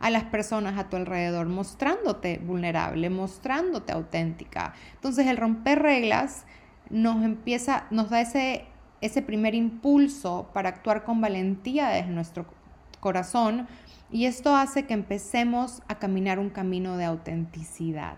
a 0.00 0.08
las 0.08 0.24
personas 0.24 0.78
a 0.78 0.88
tu 0.88 0.96
alrededor, 0.96 1.48
mostrándote 1.48 2.38
vulnerable, 2.38 3.10
mostrándote 3.10 3.92
auténtica. 3.92 4.72
Entonces 4.94 5.26
el 5.26 5.36
romper 5.36 5.82
reglas 5.82 6.46
nos 6.88 7.22
empieza, 7.22 7.84
nos 7.90 8.08
da 8.08 8.22
ese, 8.22 8.64
ese 9.02 9.20
primer 9.20 9.54
impulso 9.54 10.48
para 10.54 10.70
actuar 10.70 11.04
con 11.04 11.20
valentía 11.20 11.88
desde 11.88 12.08
nuestro 12.08 12.46
corazón 13.04 13.68
y 14.10 14.24
esto 14.24 14.56
hace 14.56 14.86
que 14.86 14.94
empecemos 14.94 15.82
a 15.88 15.96
caminar 15.96 16.38
un 16.38 16.48
camino 16.48 16.96
de 16.96 17.04
autenticidad. 17.04 18.16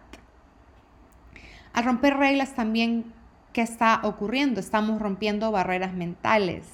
Al 1.73 1.85
romper 1.85 2.17
reglas 2.17 2.55
también, 2.55 3.13
¿qué 3.53 3.63
está 3.63 4.01
ocurriendo? 4.05 4.61
Estamos 4.61 5.03
rompiendo 5.03 5.51
barreras 5.51 5.93
mentales. 5.93 6.69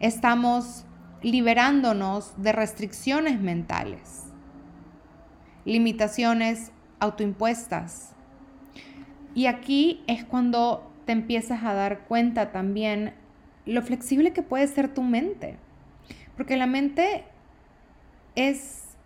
Estamos 0.00 0.84
liberándonos 1.22 2.34
de 2.42 2.50
restricciones 2.50 3.40
mentales, 3.40 4.24
limitaciones 5.64 6.72
autoimpuestas. 6.98 8.12
Y 9.36 9.46
aquí 9.46 10.02
es 10.08 10.24
cuando 10.24 10.90
te 11.04 11.12
empiezas 11.12 11.62
a 11.62 11.74
dar 11.74 12.00
cuenta 12.08 12.50
también 12.50 13.14
lo 13.66 13.82
flexible 13.82 14.32
que 14.32 14.42
puede 14.42 14.66
ser 14.66 14.92
tu 14.92 15.02
mente. 15.02 15.58
Porque 16.36 16.56
la 16.56 16.66
mente 16.66 17.24
es 18.34 18.96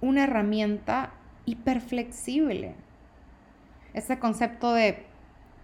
una 0.00 0.24
herramienta 0.24 1.12
hiperflexible. 1.46 2.74
Ese 3.94 4.18
concepto 4.18 4.74
de 4.74 5.06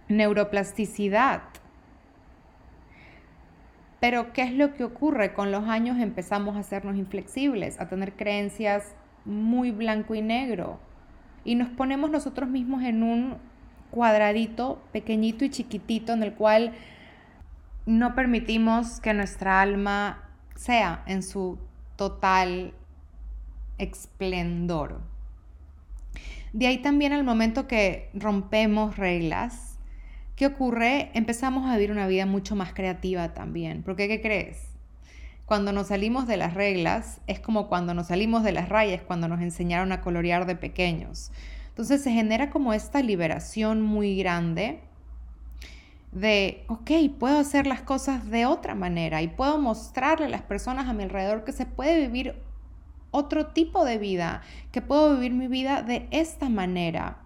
neuroplasticidad. 0.07 1.43
Pero 3.99 4.33
¿qué 4.33 4.43
es 4.43 4.53
lo 4.53 4.73
que 4.73 4.83
ocurre? 4.83 5.33
Con 5.33 5.51
los 5.51 5.67
años 5.67 5.99
empezamos 5.99 6.55
a 6.55 6.59
hacernos 6.59 6.95
inflexibles, 6.95 7.79
a 7.79 7.89
tener 7.89 8.13
creencias 8.13 8.95
muy 9.25 9.71
blanco 9.71 10.15
y 10.15 10.21
negro. 10.21 10.79
Y 11.43 11.55
nos 11.55 11.69
ponemos 11.69 12.09
nosotros 12.09 12.49
mismos 12.49 12.83
en 12.83 13.03
un 13.03 13.37
cuadradito 13.91 14.81
pequeñito 14.91 15.45
y 15.45 15.49
chiquitito 15.49 16.13
en 16.13 16.23
el 16.23 16.33
cual 16.33 16.73
no 17.85 18.15
permitimos 18.15 18.99
que 19.01 19.13
nuestra 19.13 19.61
alma 19.61 20.28
sea 20.59 21.03
en 21.07 21.23
su 21.23 21.57
total 21.95 22.73
esplendor. 23.77 24.99
De 26.51 26.67
ahí 26.67 26.79
también 26.79 27.13
al 27.13 27.23
momento 27.23 27.65
que 27.65 28.09
rompemos 28.13 28.97
reglas, 28.97 29.79
¿qué 30.35 30.47
ocurre? 30.47 31.11
Empezamos 31.13 31.65
a 31.65 31.75
vivir 31.75 31.91
una 31.91 32.07
vida 32.07 32.25
mucho 32.25 32.57
más 32.57 32.73
creativa 32.73 33.33
también. 33.33 33.83
Porque, 33.83 34.09
¿qué 34.09 34.19
crees? 34.21 34.67
Cuando 35.45 35.71
nos 35.71 35.87
salimos 35.87 36.27
de 36.27 36.35
las 36.35 36.55
reglas, 36.55 37.21
es 37.25 37.39
como 37.39 37.69
cuando 37.69 37.93
nos 37.93 38.07
salimos 38.07 38.43
de 38.43 38.51
las 38.51 38.67
rayas, 38.67 39.01
cuando 39.01 39.29
nos 39.29 39.39
enseñaron 39.39 39.93
a 39.93 40.01
colorear 40.01 40.45
de 40.45 40.57
pequeños. 40.57 41.31
Entonces 41.69 42.03
se 42.03 42.11
genera 42.11 42.49
como 42.49 42.73
esta 42.73 43.01
liberación 43.01 43.81
muy 43.81 44.17
grande 44.17 44.81
de, 46.11 46.65
ok, 46.67 46.91
puedo 47.19 47.37
hacer 47.37 47.67
las 47.67 47.81
cosas 47.81 48.29
de 48.29 48.45
otra 48.45 48.75
manera 48.75 49.21
y 49.21 49.27
puedo 49.27 49.59
mostrarle 49.59 50.25
a 50.25 50.29
las 50.29 50.41
personas 50.41 50.87
a 50.87 50.93
mi 50.93 51.03
alrededor 51.03 51.43
que 51.43 51.51
se 51.51 51.65
puede 51.65 52.07
vivir 52.07 52.35
otro 53.11 53.47
tipo 53.47 53.85
de 53.85 53.97
vida, 53.97 54.41
que 54.71 54.81
puedo 54.81 55.15
vivir 55.15 55.33
mi 55.33 55.47
vida 55.47 55.81
de 55.81 56.07
esta 56.11 56.49
manera, 56.49 57.17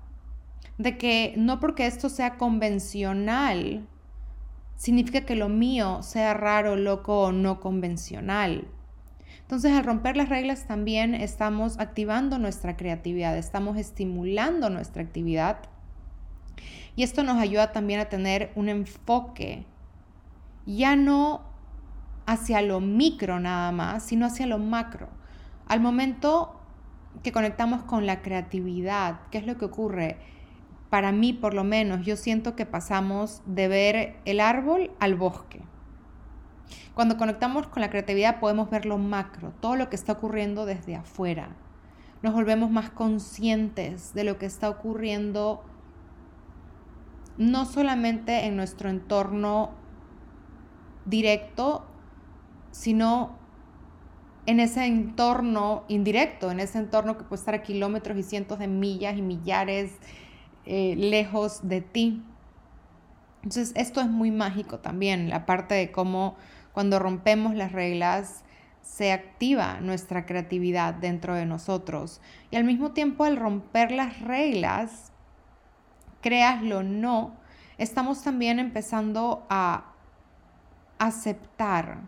de 0.77 0.97
que 0.97 1.33
no 1.37 1.59
porque 1.59 1.85
esto 1.85 2.09
sea 2.09 2.37
convencional, 2.37 3.87
significa 4.75 5.21
que 5.21 5.35
lo 5.35 5.49
mío 5.49 6.01
sea 6.03 6.33
raro, 6.33 6.75
loco 6.75 7.23
o 7.23 7.31
no 7.31 7.59
convencional. 7.59 8.67
Entonces, 9.41 9.73
al 9.73 9.83
romper 9.83 10.17
las 10.17 10.29
reglas 10.29 10.67
también 10.67 11.15
estamos 11.15 11.79
activando 11.79 12.39
nuestra 12.39 12.77
creatividad, 12.77 13.37
estamos 13.37 13.77
estimulando 13.77 14.69
nuestra 14.69 15.03
actividad 15.03 15.59
y 16.95 17.03
esto 17.03 17.23
nos 17.23 17.37
ayuda 17.37 17.71
también 17.71 17.99
a 17.99 18.05
tener 18.05 18.51
un 18.55 18.69
enfoque 18.69 19.65
ya 20.65 20.95
no 20.95 21.41
hacia 22.25 22.61
lo 22.61 22.79
micro 22.79 23.39
nada 23.39 23.71
más, 23.71 24.03
sino 24.03 24.25
hacia 24.25 24.45
lo 24.45 24.57
macro. 24.57 25.09
Al 25.67 25.79
momento 25.81 26.59
que 27.21 27.31
conectamos 27.31 27.83
con 27.83 28.05
la 28.05 28.21
creatividad, 28.21 29.19
¿qué 29.29 29.39
es 29.39 29.45
lo 29.45 29.57
que 29.57 29.65
ocurre? 29.65 30.17
Para 30.89 31.11
mí, 31.11 31.33
por 31.33 31.53
lo 31.53 31.63
menos, 31.63 32.05
yo 32.05 32.15
siento 32.15 32.55
que 32.55 32.65
pasamos 32.65 33.41
de 33.45 33.67
ver 33.67 34.15
el 34.25 34.39
árbol 34.39 34.91
al 34.99 35.15
bosque. 35.15 35.61
Cuando 36.93 37.17
conectamos 37.17 37.67
con 37.67 37.81
la 37.81 37.89
creatividad 37.89 38.39
podemos 38.39 38.69
ver 38.69 38.85
lo 38.85 38.97
macro, 38.97 39.51
todo 39.59 39.75
lo 39.75 39.89
que 39.89 39.95
está 39.95 40.13
ocurriendo 40.13 40.65
desde 40.65 40.95
afuera. 40.95 41.49
Nos 42.21 42.33
volvemos 42.33 42.69
más 42.69 42.91
conscientes 42.91 44.13
de 44.13 44.23
lo 44.23 44.37
que 44.37 44.45
está 44.45 44.69
ocurriendo 44.69 45.63
no 47.37 47.65
solamente 47.65 48.45
en 48.45 48.55
nuestro 48.55 48.89
entorno 48.89 49.71
directo, 51.05 51.85
sino 52.71 53.37
en 54.45 54.59
ese 54.59 54.85
entorno 54.85 55.85
indirecto, 55.87 56.51
en 56.51 56.59
ese 56.59 56.77
entorno 56.77 57.17
que 57.17 57.23
puede 57.23 57.39
estar 57.39 57.55
a 57.55 57.63
kilómetros 57.63 58.17
y 58.17 58.23
cientos 58.23 58.59
de 58.59 58.67
millas 58.67 59.17
y 59.17 59.21
millares 59.21 59.97
eh, 60.65 60.95
lejos 60.97 61.67
de 61.67 61.81
ti. 61.81 62.23
Entonces, 63.37 63.73
esto 63.75 64.01
es 64.01 64.07
muy 64.07 64.31
mágico 64.31 64.79
también, 64.79 65.29
la 65.29 65.45
parte 65.45 65.75
de 65.75 65.91
cómo 65.91 66.35
cuando 66.73 66.99
rompemos 66.99 67.55
las 67.55 67.71
reglas 67.71 68.43
se 68.81 69.13
activa 69.13 69.79
nuestra 69.79 70.25
creatividad 70.25 70.93
dentro 70.93 71.35
de 71.35 71.45
nosotros. 71.45 72.19
Y 72.51 72.57
al 72.57 72.65
mismo 72.65 72.91
tiempo, 72.91 73.23
al 73.23 73.37
romper 73.37 73.91
las 73.91 74.21
reglas, 74.21 75.12
créaslo 76.23 76.81
no, 76.81 77.35
estamos 77.77 78.23
también 78.23 78.57
empezando 78.57 79.45
a 79.49 79.93
aceptar 80.97 81.99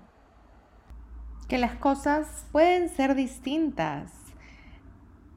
que 1.48 1.57
las 1.60 1.75
cosas 1.75 2.48
pueden 2.51 2.89
ser 2.89 3.13
distintas. 3.13 4.12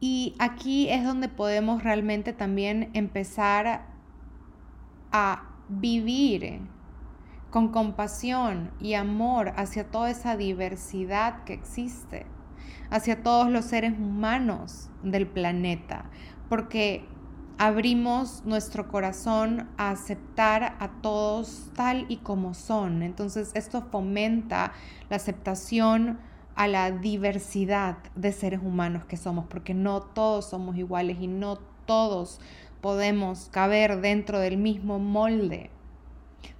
Y 0.00 0.37
aquí 0.38 0.88
es 0.88 1.04
donde 1.04 1.28
podemos 1.28 1.82
realmente 1.82 2.32
también 2.32 2.90
empezar 2.94 3.85
a 5.11 5.42
vivir 5.68 6.61
con 7.50 7.68
compasión 7.68 8.70
y 8.78 8.94
amor 8.94 9.52
hacia 9.56 9.90
toda 9.90 10.11
esa 10.11 10.37
diversidad 10.37 11.42
que 11.44 11.54
existe, 11.54 12.26
hacia 12.90 13.23
todos 13.23 13.50
los 13.50 13.64
seres 13.64 13.92
humanos 13.99 14.88
del 15.02 15.26
planeta, 15.26 16.04
porque 16.49 17.08
abrimos 17.59 18.45
nuestro 18.45 18.87
corazón 18.87 19.69
a 19.77 19.91
aceptar 19.91 20.77
a 20.79 20.91
todos 21.03 21.71
tal 21.75 22.07
y 22.09 22.19
como 22.19 22.55
son. 22.55 23.03
Entonces 23.03 23.50
esto 23.55 23.83
fomenta 23.91 24.73
la 25.11 25.17
aceptación 25.17 26.21
a 26.55 26.69
la 26.69 26.93
diversidad 26.93 27.99
de 28.15 28.33
seres 28.33 28.61
humanos 28.62 29.05
que 29.05 29.17
somos, 29.17 29.47
porque 29.47 29.75
no 29.75 30.00
todos 30.00 30.49
somos 30.49 30.77
iguales 30.77 31.19
y 31.21 31.27
no 31.27 31.59
todos 31.85 32.41
podemos 32.81 33.49
caber 33.50 34.00
dentro 34.00 34.38
del 34.38 34.57
mismo 34.57 35.00
molde, 35.00 35.71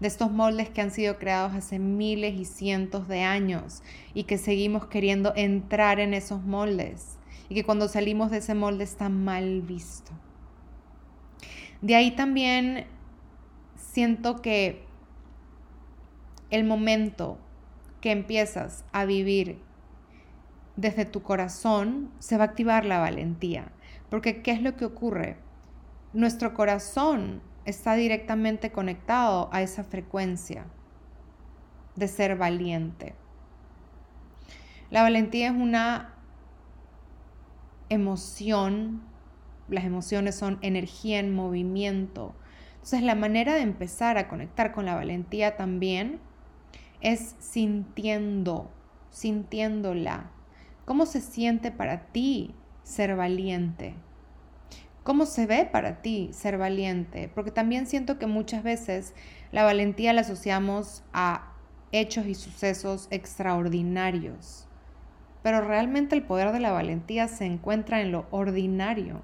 de 0.00 0.09
estos 0.09 0.33
moldes 0.33 0.69
que 0.69 0.81
han 0.81 0.90
sido 0.90 1.17
creados 1.19 1.55
hace 1.55 1.78
miles 1.78 2.35
y 2.35 2.45
cientos 2.45 3.07
de 3.07 3.23
años 3.23 3.83
y 4.14 4.25
que 4.25 4.38
seguimos 4.38 4.87
queriendo 4.87 5.33
entrar 5.37 6.00
en 6.00 6.12
esos 6.12 6.43
moldes 6.43 7.19
y 7.49 7.55
que 7.55 7.64
cuando 7.64 7.87
salimos 7.88 8.33
de 8.33 8.38
ese 8.38 8.55
molde 8.55 8.83
está 8.85 9.09
mal 9.09 9.62
visto. 9.62 10.12
De 11.80 11.94
ahí 11.94 12.11
también 12.11 12.87
siento 13.76 14.42
que 14.42 14.85
el 16.50 16.64
momento 16.64 17.38
que 18.00 18.11
empiezas 18.11 18.85
a 18.92 19.04
vivir 19.04 19.61
desde 20.78 21.04
tu 21.04 21.23
corazón, 21.23 22.08
se 22.20 22.37
va 22.37 22.44
a 22.44 22.47
activar 22.47 22.85
la 22.85 23.00
valentía. 23.00 23.73
Porque 24.08 24.42
¿qué 24.42 24.52
es 24.52 24.62
lo 24.62 24.76
que 24.76 24.85
ocurre? 24.85 25.37
Nuestro 26.12 26.54
corazón 26.54 27.42
está 27.64 27.94
directamente 27.94 28.70
conectado 28.70 29.50
a 29.52 29.61
esa 29.61 29.82
frecuencia 29.82 30.66
de 31.97 32.06
ser 32.06 32.37
valiente. 32.37 33.16
La 34.90 35.02
valentía 35.02 35.49
es 35.49 35.56
una 35.56 36.14
emoción 37.88 39.02
las 39.68 39.84
emociones 39.84 40.34
son 40.34 40.58
energía 40.62 41.18
en 41.18 41.34
movimiento. 41.34 42.34
Entonces 42.75 43.02
la 43.02 43.14
manera 43.14 43.54
de 43.54 43.60
empezar 43.60 44.18
a 44.18 44.28
conectar 44.28 44.72
con 44.72 44.87
la 44.87 44.94
valentía 44.94 45.56
también 45.56 46.20
es 47.00 47.37
sintiendo, 47.38 48.70
sintiéndola. 49.10 50.30
¿Cómo 50.84 51.06
se 51.06 51.20
siente 51.20 51.70
para 51.70 52.06
ti 52.06 52.54
ser 52.82 53.14
valiente? 53.16 53.94
¿Cómo 55.04 55.26
se 55.26 55.46
ve 55.46 55.68
para 55.70 56.02
ti 56.02 56.30
ser 56.32 56.58
valiente? 56.58 57.30
Porque 57.34 57.50
también 57.50 57.87
siento 57.87 58.18
que 58.18 58.26
muchas 58.26 58.62
veces 58.62 59.14
la 59.52 59.64
valentía 59.64 60.12
la 60.12 60.20
asociamos 60.22 61.02
a 61.12 61.52
hechos 61.92 62.26
y 62.26 62.34
sucesos 62.34 63.08
extraordinarios. 63.10 64.66
Pero 65.42 65.62
realmente 65.62 66.14
el 66.14 66.25
poder 66.25 66.52
de 66.52 66.60
la 66.60 66.72
valentía 66.72 67.28
se 67.28 67.46
encuentra 67.46 68.00
en 68.00 68.12
lo 68.12 68.26
ordinario, 68.30 69.22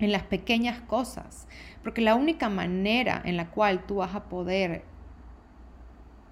en 0.00 0.12
las 0.12 0.24
pequeñas 0.24 0.80
cosas. 0.80 1.46
Porque 1.82 2.00
la 2.00 2.14
única 2.16 2.48
manera 2.48 3.22
en 3.24 3.36
la 3.36 3.50
cual 3.50 3.86
tú 3.86 3.96
vas 3.96 4.14
a 4.14 4.24
poder 4.24 4.84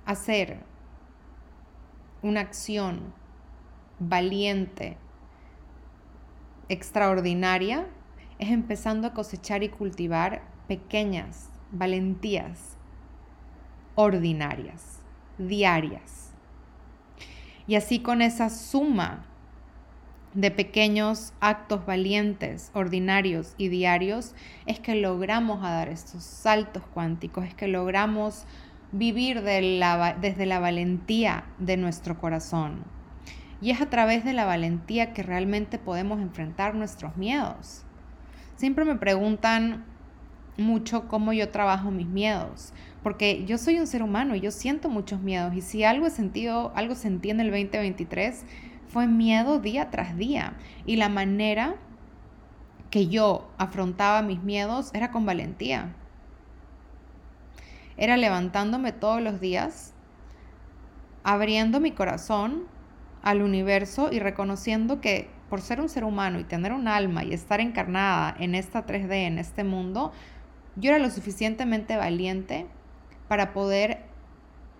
hacer 0.04 0.58
una 2.22 2.40
acción 2.40 3.14
valiente, 4.00 4.96
extraordinaria, 6.68 7.86
es 8.38 8.50
empezando 8.50 9.06
a 9.06 9.14
cosechar 9.14 9.62
y 9.62 9.68
cultivar 9.68 10.42
pequeñas 10.66 11.50
valentías 11.70 12.76
ordinarias, 13.94 15.00
diarias. 15.38 16.32
Y 17.66 17.74
así 17.74 18.00
con 18.00 18.22
esa 18.22 18.48
suma 18.48 19.26
de 20.34 20.50
pequeños 20.50 21.32
actos 21.40 21.86
valientes, 21.86 22.70
ordinarios 22.74 23.54
y 23.58 23.68
diarios, 23.68 24.34
es 24.66 24.78
que 24.80 24.94
logramos 24.94 25.62
dar 25.62 25.88
estos 25.88 26.22
saltos 26.22 26.82
cuánticos, 26.92 27.44
es 27.44 27.54
que 27.54 27.68
logramos 27.68 28.44
vivir 28.92 29.42
desde 29.42 30.46
la 30.46 30.58
valentía 30.60 31.44
de 31.58 31.76
nuestro 31.76 32.18
corazón. 32.18 32.84
Y 33.60 33.70
es 33.70 33.80
a 33.80 33.90
través 33.90 34.24
de 34.24 34.32
la 34.32 34.44
valentía 34.44 35.12
que 35.12 35.22
realmente 35.22 35.78
podemos 35.78 36.20
enfrentar 36.20 36.74
nuestros 36.74 37.16
miedos. 37.16 37.84
Siempre 38.56 38.84
me 38.84 38.96
preguntan 38.96 39.84
mucho 40.56 41.08
cómo 41.08 41.32
yo 41.32 41.50
trabajo 41.50 41.90
mis 41.90 42.06
miedos, 42.06 42.72
porque 43.02 43.44
yo 43.46 43.58
soy 43.58 43.78
un 43.78 43.86
ser 43.86 44.02
humano 44.02 44.34
y 44.34 44.40
yo 44.40 44.50
siento 44.50 44.88
muchos 44.88 45.20
miedos 45.20 45.54
y 45.54 45.60
si 45.60 45.84
algo 45.84 46.06
he 46.06 46.10
sentido, 46.10 46.72
algo 46.74 46.94
sentí 46.94 47.30
en 47.30 47.40
el 47.40 47.50
2023 47.50 48.44
fue 48.88 49.06
miedo 49.06 49.58
día 49.60 49.90
tras 49.90 50.16
día 50.16 50.54
y 50.86 50.96
la 50.96 51.08
manera 51.08 51.76
que 52.90 53.08
yo 53.08 53.50
afrontaba 53.58 54.22
mis 54.22 54.42
miedos 54.42 54.90
era 54.94 55.10
con 55.10 55.26
valentía. 55.26 55.94
Era 57.96 58.16
levantándome 58.16 58.92
todos 58.92 59.20
los 59.20 59.40
días, 59.40 59.92
abriendo 61.24 61.80
mi 61.80 61.90
corazón 61.92 62.64
al 63.22 63.42
universo 63.42 64.08
y 64.10 64.20
reconociendo 64.20 65.00
que 65.00 65.28
por 65.50 65.60
ser 65.60 65.80
un 65.80 65.88
ser 65.88 66.04
humano 66.04 66.38
y 66.38 66.44
tener 66.44 66.72
un 66.72 66.88
alma 66.88 67.24
y 67.24 67.32
estar 67.32 67.60
encarnada 67.60 68.34
en 68.38 68.54
esta 68.54 68.86
3D, 68.86 69.26
en 69.26 69.38
este 69.38 69.64
mundo, 69.64 70.12
yo 70.76 70.90
era 70.90 70.98
lo 70.98 71.10
suficientemente 71.10 71.96
valiente 71.96 72.66
para 73.26 73.52
poder 73.52 74.04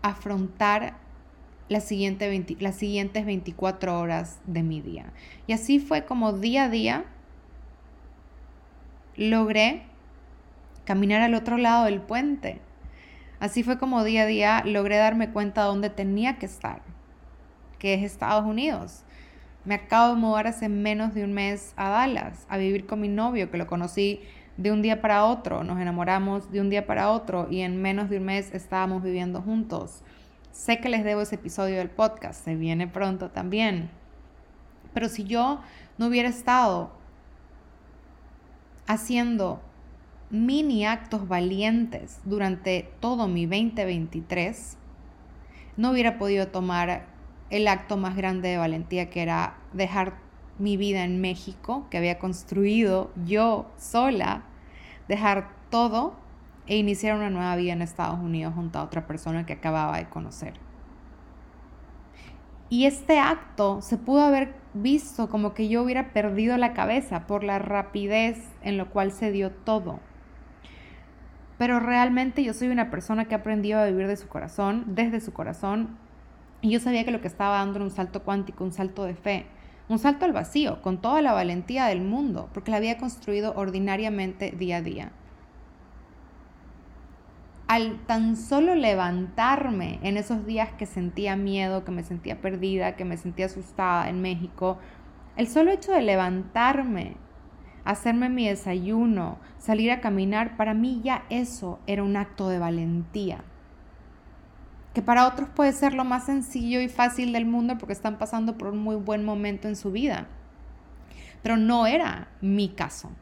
afrontar 0.02 0.94
la 1.68 1.80
siguiente 1.80 2.56
las 2.60 2.76
siguientes 2.76 3.26
24 3.26 3.98
horas 3.98 4.40
de 4.46 4.62
mi 4.62 4.80
día. 4.80 5.12
Y 5.46 5.52
así 5.52 5.78
fue 5.78 6.04
como 6.04 6.32
día 6.32 6.64
a 6.64 6.68
día 6.68 7.04
logré 9.16 9.82
caminar 10.84 11.20
al 11.22 11.34
otro 11.34 11.58
lado 11.58 11.84
del 11.84 12.00
puente. 12.00 12.60
Así 13.40 13.62
fue 13.62 13.78
como 13.78 14.04
día 14.04 14.22
a 14.22 14.26
día 14.26 14.62
logré 14.64 14.96
darme 14.96 15.30
cuenta 15.30 15.62
de 15.62 15.68
dónde 15.68 15.90
tenía 15.90 16.38
que 16.38 16.46
estar, 16.46 16.82
que 17.78 17.94
es 17.94 18.02
Estados 18.02 18.44
Unidos. 18.44 19.04
Me 19.64 19.74
acabo 19.74 20.14
de 20.14 20.20
mudar 20.20 20.46
hace 20.46 20.68
menos 20.68 21.14
de 21.14 21.24
un 21.24 21.34
mes 21.34 21.74
a 21.76 21.90
Dallas, 21.90 22.46
a 22.48 22.56
vivir 22.56 22.86
con 22.86 23.00
mi 23.00 23.08
novio, 23.08 23.50
que 23.50 23.58
lo 23.58 23.66
conocí 23.66 24.20
de 24.56 24.72
un 24.72 24.82
día 24.82 25.00
para 25.00 25.24
otro, 25.24 25.62
nos 25.62 25.78
enamoramos 25.78 26.50
de 26.50 26.60
un 26.60 26.68
día 26.68 26.86
para 26.86 27.10
otro 27.10 27.46
y 27.50 27.60
en 27.60 27.80
menos 27.80 28.10
de 28.10 28.18
un 28.18 28.24
mes 28.24 28.52
estábamos 28.52 29.02
viviendo 29.02 29.40
juntos. 29.40 30.02
Sé 30.58 30.80
que 30.80 30.88
les 30.88 31.04
debo 31.04 31.20
ese 31.20 31.36
episodio 31.36 31.76
del 31.76 31.88
podcast, 31.88 32.44
se 32.44 32.56
viene 32.56 32.88
pronto 32.88 33.30
también. 33.30 33.90
Pero 34.92 35.08
si 35.08 35.22
yo 35.22 35.60
no 35.98 36.08
hubiera 36.08 36.28
estado 36.28 36.90
haciendo 38.88 39.62
mini 40.30 40.84
actos 40.84 41.28
valientes 41.28 42.18
durante 42.24 42.90
todo 42.98 43.28
mi 43.28 43.46
2023, 43.46 44.76
no 45.76 45.92
hubiera 45.92 46.18
podido 46.18 46.48
tomar 46.48 47.06
el 47.50 47.68
acto 47.68 47.96
más 47.96 48.16
grande 48.16 48.48
de 48.48 48.58
valentía 48.58 49.10
que 49.10 49.22
era 49.22 49.58
dejar 49.72 50.18
mi 50.58 50.76
vida 50.76 51.04
en 51.04 51.20
México, 51.20 51.86
que 51.88 51.98
había 51.98 52.18
construido 52.18 53.12
yo 53.24 53.70
sola, 53.78 54.42
dejar 55.06 55.50
todo 55.70 56.16
e 56.68 56.76
iniciar 56.76 57.16
una 57.16 57.30
nueva 57.30 57.56
vida 57.56 57.72
en 57.72 57.82
Estados 57.82 58.20
Unidos 58.20 58.54
junto 58.54 58.78
a 58.78 58.84
otra 58.84 59.06
persona 59.06 59.46
que 59.46 59.54
acababa 59.54 59.96
de 59.96 60.08
conocer. 60.08 60.54
Y 62.70 62.84
este 62.84 63.18
acto 63.18 63.80
se 63.80 63.96
pudo 63.96 64.20
haber 64.20 64.54
visto 64.74 65.30
como 65.30 65.54
que 65.54 65.68
yo 65.68 65.82
hubiera 65.82 66.12
perdido 66.12 66.58
la 66.58 66.74
cabeza 66.74 67.26
por 67.26 67.42
la 67.42 67.58
rapidez 67.58 68.38
en 68.62 68.76
lo 68.76 68.90
cual 68.90 69.10
se 69.10 69.32
dio 69.32 69.50
todo. 69.50 70.00
Pero 71.56 71.80
realmente 71.80 72.44
yo 72.44 72.52
soy 72.52 72.68
una 72.68 72.90
persona 72.90 73.24
que 73.24 73.34
ha 73.34 73.38
aprendido 73.38 73.80
a 73.80 73.86
vivir 73.86 74.06
de 74.06 74.16
su 74.16 74.28
corazón, 74.28 74.84
desde 74.88 75.20
su 75.20 75.32
corazón, 75.32 75.96
y 76.60 76.70
yo 76.70 76.80
sabía 76.80 77.04
que 77.04 77.10
lo 77.10 77.20
que 77.20 77.28
estaba 77.28 77.58
dando 77.58 77.76
era 77.76 77.84
un 77.84 77.90
salto 77.90 78.22
cuántico, 78.22 78.64
un 78.64 78.72
salto 78.72 79.04
de 79.04 79.14
fe, 79.14 79.46
un 79.88 79.98
salto 79.98 80.24
al 80.24 80.32
vacío, 80.32 80.82
con 80.82 81.00
toda 81.00 81.22
la 81.22 81.32
valentía 81.32 81.86
del 81.86 82.02
mundo, 82.02 82.50
porque 82.52 82.70
la 82.70 82.76
había 82.76 82.98
construido 82.98 83.54
ordinariamente 83.56 84.50
día 84.50 84.76
a 84.76 84.82
día. 84.82 85.12
Al 87.68 88.00
tan 88.06 88.36
solo 88.36 88.74
levantarme 88.74 90.00
en 90.02 90.16
esos 90.16 90.44
días 90.46 90.70
que 90.72 90.86
sentía 90.86 91.36
miedo, 91.36 91.84
que 91.84 91.92
me 91.92 92.02
sentía 92.02 92.40
perdida, 92.40 92.96
que 92.96 93.04
me 93.04 93.16
sentía 93.16 93.46
asustada 93.46 94.08
en 94.08 94.20
México, 94.20 94.78
el 95.36 95.46
solo 95.46 95.70
hecho 95.70 95.92
de 95.92 96.02
levantarme, 96.02 97.16
hacerme 97.84 98.28
mi 98.28 98.48
desayuno, 98.48 99.38
salir 99.58 99.92
a 99.92 100.00
caminar, 100.00 100.56
para 100.56 100.74
mí 100.74 101.00
ya 101.04 101.24
eso 101.30 101.78
era 101.86 102.02
un 102.02 102.16
acto 102.16 102.48
de 102.48 102.58
valentía 102.58 103.44
que 104.98 105.02
para 105.02 105.28
otros 105.28 105.48
puede 105.48 105.72
ser 105.72 105.94
lo 105.94 106.04
más 106.04 106.26
sencillo 106.26 106.80
y 106.80 106.88
fácil 106.88 107.32
del 107.32 107.46
mundo 107.46 107.78
porque 107.78 107.92
están 107.92 108.18
pasando 108.18 108.58
por 108.58 108.68
un 108.72 108.78
muy 108.78 108.96
buen 108.96 109.24
momento 109.24 109.68
en 109.68 109.76
su 109.76 109.92
vida. 109.92 110.26
Pero 111.40 111.56
no 111.56 111.86
era 111.86 112.26
mi 112.40 112.70
caso. 112.70 113.12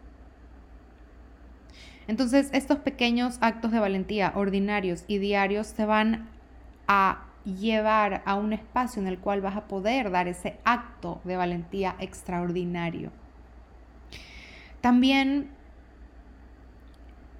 Entonces, 2.08 2.50
estos 2.52 2.78
pequeños 2.78 3.38
actos 3.40 3.72
de 3.72 3.80
valentía 3.80 4.32
ordinarios 4.34 5.04
y 5.08 5.18
diarios 5.18 5.72
te 5.74 5.84
van 5.84 6.28
a 6.86 7.24
llevar 7.44 8.22
a 8.24 8.34
un 8.34 8.52
espacio 8.52 9.00
en 9.00 9.08
el 9.08 9.18
cual 9.18 9.40
vas 9.40 9.56
a 9.56 9.66
poder 9.66 10.10
dar 10.10 10.28
ese 10.28 10.58
acto 10.64 11.20
de 11.24 11.36
valentía 11.36 11.96
extraordinario. 11.98 13.10
También 14.80 15.50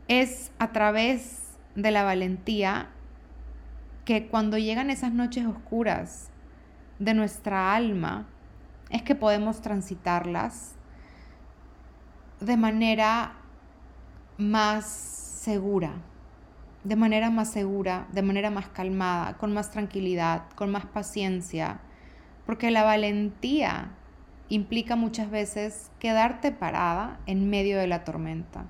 es 0.09 0.53
a 0.59 0.73
través 0.73 1.57
de 1.75 1.91
la 1.91 2.05
valentía 2.05 2.89
que 4.05 4.29
cuando 4.29 4.57
llegan 4.59 4.91
esas 4.91 5.13
noches 5.13 5.47
oscuras 5.47 6.31
de 6.99 7.13
nuestra 7.15 7.75
alma, 7.75 8.27
es 8.91 9.03
que 9.03 9.15
podemos 9.15 9.61
transitarlas 9.61 10.75
de 12.41 12.57
manera 12.57 13.33
más 14.39 14.85
segura, 14.87 15.93
de 16.85 16.97
manera 16.97 17.31
más 17.31 17.51
segura, 17.51 18.07
de 18.13 18.23
manera 18.23 18.51
más 18.51 18.69
calmada, 18.69 19.39
con 19.39 19.53
más 19.55 19.71
tranquilidad, 19.71 20.45
con 20.55 20.71
más 20.71 20.87
paciencia, 20.87 21.81
porque 22.45 22.71
la 22.71 22.85
valentía 22.85 23.93
implica 24.49 24.95
muchas 24.95 25.31
veces 25.31 25.91
quedarte 25.99 26.53
parada 26.53 27.19
en 27.27 27.49
medio 27.49 27.79
de 27.79 27.87
la 27.87 28.05
tormenta, 28.05 28.67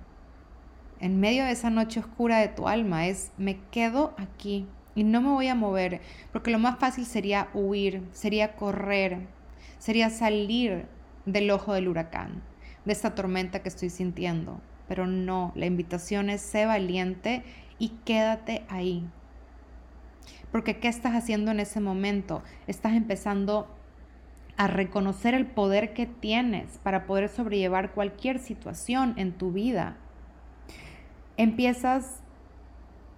en 1.01 1.21
medio 1.21 1.45
de 1.45 1.51
esa 1.51 1.71
noche 1.71 2.01
oscura 2.01 2.39
de 2.39 2.49
tu 2.49 2.69
alma, 2.69 3.07
es 3.07 3.33
me 3.37 3.59
quedo 3.71 4.15
aquí, 4.19 4.67
y 4.95 5.05
no 5.05 5.21
me 5.21 5.29
voy 5.29 5.49
a 5.49 5.55
mover, 5.55 6.01
porque 6.33 6.51
lo 6.51 6.59
más 6.59 6.79
fácil 6.79 7.05
sería 7.05 7.49
huir, 7.53 8.03
sería 8.13 8.55
correr, 8.57 9.27
sería 9.79 10.11
salir 10.11 10.87
del 11.27 11.51
ojo 11.51 11.75
del 11.75 11.89
huracán, 11.89 12.43
de 12.85 12.93
esta 12.93 13.15
tormenta 13.15 13.63
que 13.63 13.69
estoy 13.69 13.91
sintiendo. 13.91 14.61
Pero 14.89 15.07
no, 15.07 15.53
la 15.55 15.67
invitación 15.67 16.31
es 16.31 16.41
sé 16.41 16.67
valiente 16.67 17.43
y 17.79 17.91
quédate 18.05 18.65
ahí. 18.69 19.09
Porque 20.53 20.79
¿qué 20.79 20.89
estás 20.89 21.15
haciendo 21.15 21.51
en 21.51 21.61
ese 21.61 21.81
momento? 21.81 22.43
Estás 22.67 22.95
empezando 22.95 23.69
a 24.57 24.69
reconocer 24.69 25.35
el 25.35 25.47
poder 25.47 25.93
que 25.93 26.07
tienes 26.07 26.79
para 26.79 27.07
poder 27.07 27.29
sobrellevar 27.29 27.93
cualquier 27.93 28.39
situación 28.39 29.15
en 29.17 29.33
tu 29.33 29.53
vida. 29.53 29.97
Empiezas 31.37 32.23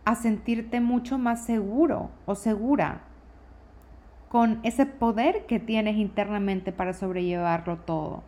a 0.05 0.17
sentirte 0.17 0.81
mucho 0.81 1.19
más 1.19 1.45
seguro 1.45 2.11
o 2.27 2.35
segura 2.35 3.03
con 4.29 4.61
ese 4.63 4.87
poder 4.87 5.47
que 5.47 5.61
tienes 5.61 5.97
internamente 5.97 6.73
para 6.73 6.93
sobrellevarlo 6.93 7.79
todo. 7.79 8.23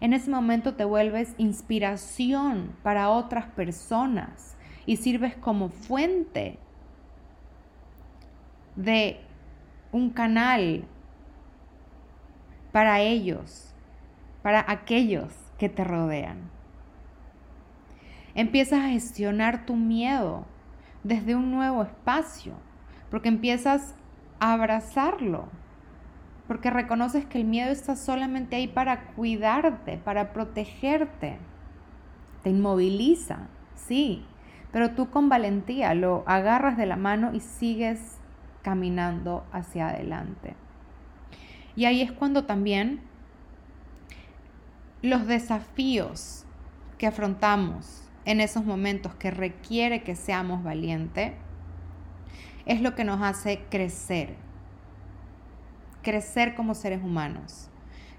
En 0.00 0.12
ese 0.12 0.30
momento 0.30 0.74
te 0.74 0.84
vuelves 0.84 1.34
inspiración 1.38 2.76
para 2.82 3.10
otras 3.10 3.46
personas 3.46 4.56
y 4.84 4.96
sirves 4.96 5.34
como 5.36 5.68
fuente 5.68 6.58
de 8.76 9.20
un 9.92 10.10
canal 10.10 10.84
para 12.72 13.00
ellos, 13.00 13.74
para 14.42 14.64
aquellos 14.68 15.32
que 15.58 15.68
te 15.68 15.82
rodean. 15.82 16.50
Empiezas 18.34 18.80
a 18.84 18.90
gestionar 18.90 19.64
tu 19.64 19.76
miedo 19.76 20.44
desde 21.02 21.34
un 21.34 21.50
nuevo 21.50 21.82
espacio, 21.82 22.52
porque 23.10 23.28
empiezas 23.28 23.94
a 24.40 24.52
abrazarlo, 24.52 25.48
porque 26.46 26.70
reconoces 26.70 27.24
que 27.24 27.38
el 27.38 27.44
miedo 27.44 27.70
está 27.70 27.96
solamente 27.96 28.56
ahí 28.56 28.68
para 28.68 29.06
cuidarte, 29.14 29.98
para 29.98 30.32
protegerte. 30.32 31.38
Te 32.42 32.50
inmoviliza, 32.50 33.48
sí, 33.74 34.24
pero 34.72 34.92
tú 34.92 35.10
con 35.10 35.28
valentía 35.28 35.94
lo 35.94 36.22
agarras 36.26 36.76
de 36.76 36.86
la 36.86 36.96
mano 36.96 37.34
y 37.34 37.40
sigues 37.40 38.18
caminando 38.62 39.44
hacia 39.52 39.88
adelante. 39.88 40.54
Y 41.74 41.84
ahí 41.84 42.00
es 42.00 42.12
cuando 42.12 42.44
también 42.44 43.00
los 45.02 45.26
desafíos 45.26 46.44
que 46.98 47.06
afrontamos 47.06 48.02
en 48.24 48.40
esos 48.40 48.64
momentos 48.64 49.14
que 49.14 49.30
requiere 49.30 50.02
que 50.02 50.16
seamos 50.16 50.64
valientes, 50.64 51.32
es 52.64 52.80
lo 52.80 52.94
que 52.94 53.04
nos 53.04 53.22
hace 53.22 53.64
crecer. 53.70 54.34
Crecer 56.06 56.54
como 56.54 56.76
seres 56.76 57.02
humanos. 57.02 57.68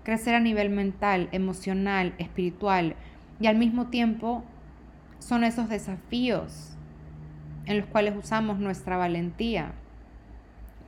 Crecer 0.04 0.36
a 0.36 0.42
nivel 0.42 0.70
mental, 0.70 1.30
emocional, 1.32 2.14
espiritual. 2.18 2.98
Y 3.40 3.48
al 3.48 3.58
mismo 3.58 3.88
tiempo 3.88 4.44
son 5.20 5.46
esos 5.46 5.70
desafíos 5.70 6.76
en 7.66 7.78
los 7.78 7.86
cuales 7.88 8.14
usamos 8.18 8.60
nuestra 8.60 8.98
valentía 8.98 9.72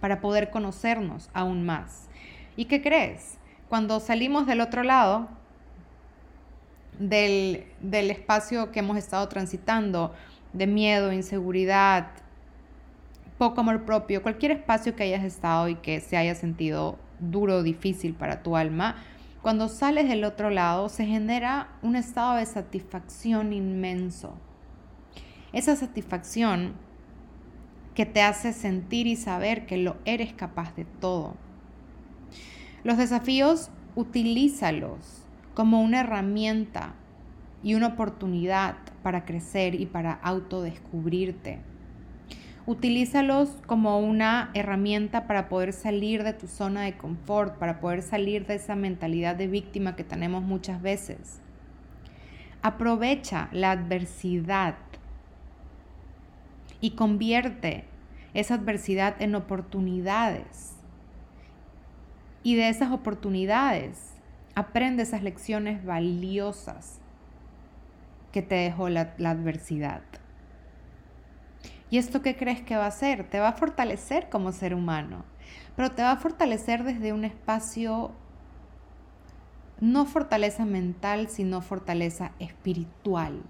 para 0.01 0.19
poder 0.19 0.49
conocernos 0.49 1.29
aún 1.33 1.65
más. 1.65 2.09
¿Y 2.57 2.65
qué 2.65 2.81
crees? 2.81 3.38
Cuando 3.69 4.01
salimos 4.01 4.45
del 4.45 4.59
otro 4.59 4.83
lado, 4.83 5.29
del, 6.99 7.63
espacio 8.12 8.73
que 8.73 8.79
hemos 8.79 8.97
estado 8.97 9.29
transitando, 9.29 10.13
de 10.51 10.67
miedo, 10.67 11.13
inseguridad, 11.13 12.09
poco 13.39 13.62
amor 13.62 13.86
propio, 13.86 14.21
cualquier 14.21 14.52
espacio 14.52 14.97
que 14.97 15.04
hayas 15.04 15.23
estado 15.23 15.69
y 15.69 15.75
que 15.75 16.02
se 16.02 16.17
haya 16.17 16.36
sentido 16.36 16.99
duro 17.21 17.63
difícil 17.63 18.13
para 18.13 18.43
tu 18.43 18.58
alma, 18.58 18.97
cuando 19.41 19.69
sales 19.69 20.10
del 20.10 20.25
otro 20.25 20.49
lado 20.49 20.89
se 20.89 21.06
genera 21.06 21.69
un 21.82 21.95
estado 21.95 22.36
de 22.36 22.45
satisfacción 22.45 23.54
inmenso. 23.54 24.34
Esa 25.54 25.78
satisfacción 25.78 26.73
que 27.95 28.06
te 28.06 28.21
hace 28.21 28.52
sentir 28.52 29.08
y 29.08 29.15
saber 29.15 29.65
que 29.65 29.78
lo 29.78 29.95
eres 30.04 30.34
capaz 30.34 30.75
de 30.75 30.84
todo. 30.84 31.36
Los 32.84 32.97
desafíos, 32.97 33.71
utilízalos 33.95 35.23
como 35.54 35.82
una 35.82 36.02
herramienta 36.02 36.93
y 37.63 37.75
una 37.75 37.88
oportunidad 37.88 38.75
para 39.02 39.23
crecer 39.23 39.75
y 39.75 39.86
para 39.86 40.12
autodescubrirte. 40.12 41.68
Utilízalos 42.69 43.49
como 43.65 43.97
una 43.97 44.51
herramienta 44.53 45.25
para 45.25 45.49
poder 45.49 45.73
salir 45.73 46.21
de 46.21 46.34
tu 46.34 46.45
zona 46.45 46.84
de 46.84 46.95
confort, 46.95 47.58
para 47.58 47.79
poder 47.79 48.03
salir 48.03 48.45
de 48.45 48.53
esa 48.53 48.75
mentalidad 48.75 49.36
de 49.36 49.47
víctima 49.47 49.95
que 49.95 50.03
tenemos 50.03 50.43
muchas 50.43 50.79
veces. 50.79 51.41
Aprovecha 52.62 53.49
la 53.53 53.71
adversidad 53.71 54.75
y 56.79 56.91
convierte 56.91 57.86
esa 58.36 58.53
adversidad 58.53 59.19
en 59.19 59.34
oportunidades. 59.34 60.75
Y 62.43 62.53
de 62.53 62.69
esas 62.69 62.91
oportunidades 62.91 64.13
aprende 64.53 65.01
esas 65.01 65.23
lecciones 65.23 65.84
valiosas 65.84 66.99
que 68.32 68.43
te 68.43 68.53
dejó 68.53 68.89
la, 68.89 69.15
adversidad. 69.25 70.03
¿Y 71.91 71.97
esto 71.97 72.21
qué 72.21 72.36
crees 72.36 72.62
que 72.62 72.75
va 72.75 72.86
a 72.86 72.89
hacer? 72.89 73.23
Te 73.30 73.39
va 73.39 73.49
a 73.49 73.54
fortalecer 73.54 74.30
como 74.30 74.52
ser 74.52 74.75
humano, 74.75 75.25
pero 75.75 75.91
te 75.91 76.04
va 76.04 76.12
a 76.12 76.17
fortalecer 76.17 76.84
desde 76.84 77.13
un 77.13 77.25
espacio, 77.25 78.12
no 79.80 80.06
fortaleza 80.06 80.65
mental, 80.65 81.30
sino 81.30 81.62
fortaleza 81.62 82.32
espiritual. 82.38 83.41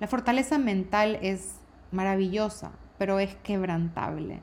La 0.00 0.06
fortaleza 0.06 0.58
mental 0.58 1.18
es 1.22 1.54
maravillosa, 1.92 2.72
pero 2.98 3.20
es 3.20 3.34
quebrantable. 3.36 4.40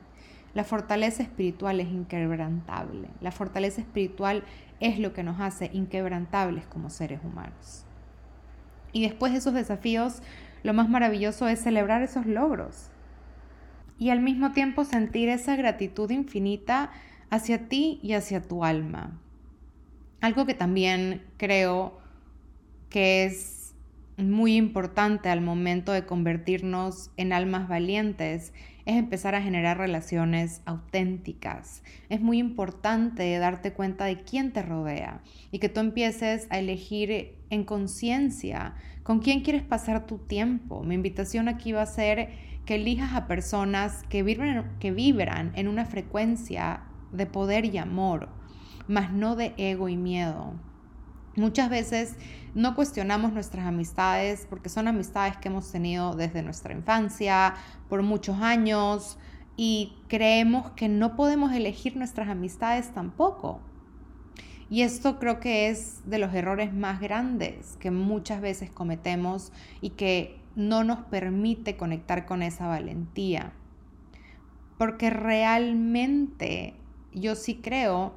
La 0.52 0.64
fortaleza 0.64 1.22
espiritual 1.22 1.78
es 1.78 1.88
inquebrantable. 1.88 3.08
La 3.20 3.30
fortaleza 3.30 3.80
espiritual 3.80 4.44
es 4.80 4.98
lo 4.98 5.12
que 5.12 5.22
nos 5.22 5.40
hace 5.40 5.70
inquebrantables 5.72 6.66
como 6.66 6.90
seres 6.90 7.20
humanos. 7.22 7.84
Y 8.92 9.02
después 9.02 9.32
de 9.32 9.38
esos 9.38 9.54
desafíos, 9.54 10.20
lo 10.64 10.72
más 10.72 10.88
maravilloso 10.88 11.46
es 11.46 11.60
celebrar 11.60 12.02
esos 12.02 12.26
logros 12.26 12.90
y 13.98 14.10
al 14.10 14.20
mismo 14.20 14.52
tiempo 14.52 14.84
sentir 14.84 15.28
esa 15.28 15.56
gratitud 15.56 16.10
infinita 16.10 16.90
hacia 17.30 17.68
ti 17.68 18.00
y 18.02 18.12
hacia 18.12 18.42
tu 18.42 18.64
alma. 18.64 19.20
Algo 20.20 20.46
que 20.46 20.54
también 20.54 21.22
creo 21.36 21.98
que 22.88 23.24
es 23.24 23.74
muy 24.16 24.56
importante 24.56 25.28
al 25.28 25.40
momento 25.40 25.92
de 25.92 26.06
convertirnos 26.06 27.10
en 27.16 27.32
almas 27.32 27.68
valientes 27.68 28.52
es 28.86 28.96
empezar 28.96 29.34
a 29.34 29.42
generar 29.42 29.78
relaciones 29.78 30.62
auténticas. 30.66 31.82
Es 32.08 32.20
muy 32.20 32.38
importante 32.38 33.36
darte 33.38 33.72
cuenta 33.72 34.04
de 34.04 34.22
quién 34.22 34.52
te 34.52 34.62
rodea 34.62 35.20
y 35.50 35.58
que 35.58 35.68
tú 35.68 35.80
empieces 35.80 36.46
a 36.50 36.58
elegir 36.58 37.34
en 37.50 37.64
conciencia 37.64 38.74
con 39.02 39.20
quién 39.20 39.40
quieres 39.40 39.62
pasar 39.62 40.06
tu 40.06 40.18
tiempo. 40.18 40.82
Mi 40.82 40.94
invitación 40.94 41.48
aquí 41.48 41.72
va 41.72 41.82
a 41.82 41.86
ser 41.86 42.30
que 42.64 42.76
elijas 42.76 43.14
a 43.14 43.26
personas 43.26 44.04
que 44.08 44.22
vibran, 44.22 44.76
que 44.78 44.90
vibran 44.90 45.52
en 45.54 45.68
una 45.68 45.84
frecuencia 45.84 46.80
de 47.12 47.26
poder 47.26 47.64
y 47.64 47.78
amor, 47.78 48.28
más 48.88 49.12
no 49.12 49.36
de 49.36 49.54
ego 49.56 49.88
y 49.88 49.96
miedo. 49.96 50.54
Muchas 51.36 51.68
veces 51.68 52.16
no 52.54 52.74
cuestionamos 52.74 53.32
nuestras 53.32 53.66
amistades 53.66 54.46
porque 54.48 54.68
son 54.68 54.86
amistades 54.86 55.36
que 55.36 55.48
hemos 55.48 55.70
tenido 55.70 56.14
desde 56.14 56.42
nuestra 56.42 56.72
infancia, 56.72 57.54
por 57.88 58.02
muchos 58.02 58.40
años, 58.40 59.18
y 59.56 59.96
creemos 60.08 60.70
que 60.72 60.88
no 60.88 61.16
podemos 61.16 61.52
elegir 61.52 61.96
nuestras 61.96 62.28
amistades 62.28 62.92
tampoco. 62.92 63.60
Y 64.70 64.82
esto 64.82 65.18
creo 65.18 65.40
que 65.40 65.68
es 65.68 66.08
de 66.08 66.18
los 66.18 66.34
errores 66.34 66.72
más 66.72 67.00
grandes 67.00 67.76
que 67.78 67.90
muchas 67.90 68.40
veces 68.40 68.70
cometemos 68.70 69.52
y 69.80 69.90
que 69.90 70.40
no 70.56 70.84
nos 70.84 71.00
permite 71.00 71.76
conectar 71.76 72.26
con 72.26 72.42
esa 72.42 72.66
valentía. 72.66 73.52
Porque 74.78 75.10
realmente 75.10 76.74
yo 77.12 77.34
sí 77.34 77.56
creo 77.56 78.12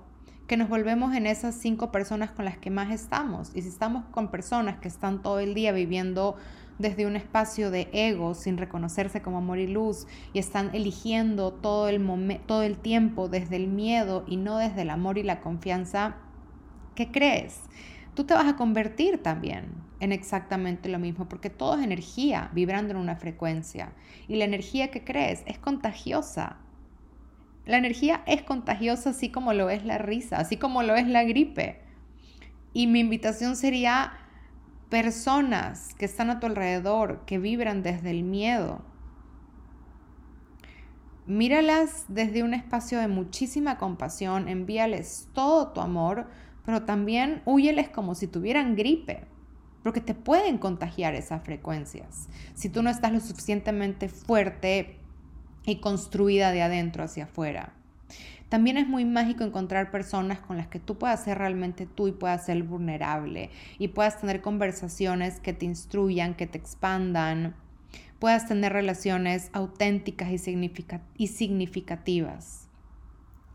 que 0.48 0.58
nos 0.58 0.70
volvemos 0.70 1.14
en 1.14 1.28
esas 1.28 1.56
cinco 1.56 1.92
personas 1.92 2.32
con 2.32 2.46
las 2.46 2.58
que 2.58 2.70
más 2.70 2.92
estamos. 2.92 3.52
Y 3.54 3.62
si 3.62 3.68
estamos 3.68 4.06
con 4.12 4.30
personas 4.30 4.78
que 4.80 4.88
están 4.88 5.22
todo 5.22 5.40
el 5.40 5.54
día 5.54 5.72
viviendo 5.72 6.36
desde 6.80 7.06
un 7.06 7.16
espacio 7.16 7.70
de 7.72 7.90
ego, 7.92 8.34
sin 8.34 8.58
reconocerse 8.58 9.22
como 9.22 9.40
amor 9.40 9.58
y 9.60 9.68
luz, 9.68 10.08
y 10.32 10.40
están 10.40 10.74
eligiendo 10.74 11.52
todo 11.52 11.90
el, 11.90 12.40
todo 12.46 12.64
el 12.64 12.78
tiempo 12.78 13.30
desde 13.30 13.58
el 13.58 13.68
miedo 13.68 14.24
y 14.28 14.38
no 14.38 14.58
desde 14.58 14.84
el 14.84 14.90
amor 14.90 15.18
y 15.18 15.24
la 15.24 15.42
confianza, 15.42 16.16
¿qué 16.96 17.12
crees? 17.12 17.62
Tú 18.14 18.24
te 18.24 18.34
vas 18.34 18.48
a 18.48 18.56
convertir 18.56 19.22
también 19.22 19.87
en 20.00 20.12
exactamente 20.12 20.90
lo 20.90 21.00
mismo, 21.00 21.28
porque 21.28 21.50
todo 21.50 21.78
es 21.78 21.84
energía 21.84 22.50
vibrando 22.54 22.92
en 22.92 23.00
una 23.00 23.16
frecuencia. 23.16 23.94
Y 24.28 24.36
la 24.36 24.46
energía 24.46 24.92
que 24.92 25.04
crees 25.04 25.44
es 25.46 25.58
contagiosa. 25.58 26.58
La 27.66 27.78
energía 27.78 28.24
es 28.26 28.44
contagiosa 28.44 29.10
así 29.10 29.30
como 29.30 29.54
lo 29.54 29.70
es 29.70 29.86
la 29.86 29.98
risa, 29.98 30.38
así 30.38 30.58
como 30.58 30.84
lo 30.84 30.96
es 30.96 31.08
la 31.08 31.24
gripe. 31.24 31.82
Y 32.74 32.88
mi 32.88 33.00
invitación 33.00 33.56
sería 33.56 34.14
personas 34.90 35.94
que 35.96 36.06
están 36.06 36.30
a 36.30 36.40
tu 36.40 36.48
alrededor, 36.48 37.26
que 37.26 37.40
vibran 37.40 37.84
desde 37.84 38.12
el 38.12 38.24
miedo. 38.24 38.82
Míralas 41.26 42.06
desde 42.08 42.44
un 42.44 42.54
espacio 42.54 43.00
de 43.00 43.10
muchísima 43.10 43.78
compasión, 43.78 44.48
envíales 44.48 45.28
todo 45.34 45.74
tu 45.74 45.82
amor, 45.82 46.28
pero 46.66 46.84
también 46.84 47.42
huyeles 47.46 47.90
como 47.90 48.16
si 48.16 48.28
tuvieran 48.28 48.78
gripe, 48.78 49.26
porque 49.84 50.02
te 50.02 50.14
pueden 50.14 50.58
contagiar 50.58 51.16
esas 51.16 51.44
frecuencias. 51.44 52.28
Si 52.56 52.70
tú 52.70 52.84
no 52.84 52.90
estás 52.90 53.12
lo 53.12 53.20
suficientemente 53.20 54.10
fuerte 54.10 54.98
y 55.66 55.78
construida 55.78 56.52
de 56.52 56.62
adentro 56.62 57.04
hacia 57.04 57.26
afuera. 57.26 57.74
También 58.50 58.78
es 58.78 58.88
muy 58.88 59.04
mágico 59.04 59.44
encontrar 59.44 59.92
personas 59.92 60.40
con 60.40 60.56
las 60.56 60.68
que 60.68 60.80
tú 60.80 60.98
puedas 60.98 61.24
ser 61.24 61.38
realmente 61.38 61.86
tú 61.86 62.08
y 62.08 62.14
puedas 62.14 62.46
ser 62.46 62.64
vulnerable 62.64 63.50
y 63.78 63.90
puedas 63.90 64.22
tener 64.22 64.42
conversaciones 64.42 65.42
que 65.42 65.52
te 65.52 65.66
instruyan, 65.66 66.34
que 66.34 66.48
te 66.48 66.58
expandan, 66.58 67.56
puedas 68.20 68.48
tener 68.48 68.72
relaciones 68.72 69.50
auténticas 69.52 70.30
y, 70.32 71.28
significativas. 71.28 72.67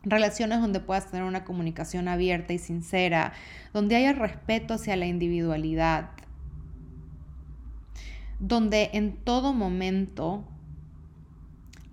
Relaciones 0.05 0.61
donde 0.61 0.81
puedas 0.81 1.11
tener 1.11 1.25
una 1.25 1.45
comunicación 1.45 2.09
abierta 2.09 2.53
y 2.53 2.59
sincera, 2.59 3.33
donde 3.73 3.97
haya 3.97 4.13
respeto 4.13 4.75
hacia 4.75 4.97
la 4.97 5.07
individualidad, 5.07 6.11
donde 8.41 8.91
en 8.95 9.17
todo 9.17 9.53
momento 9.53 10.45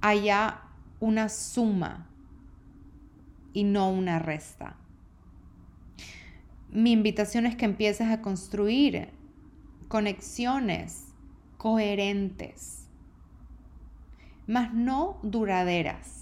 haya 0.02 0.62
una 1.00 1.30
suma 1.30 2.08
y 3.54 3.64
no 3.64 3.92
una 3.92 4.20
resta. 4.20 4.76
Mi 6.72 6.92
invitación 6.92 7.46
es 7.46 7.56
que 7.56 7.66
empieces 7.66 8.10
a 8.10 8.22
construir 8.22 9.10
conexiones 9.88 11.08
coherentes, 11.58 12.88
mas 14.48 14.74
no 14.74 15.20
duraderas. 15.24 16.19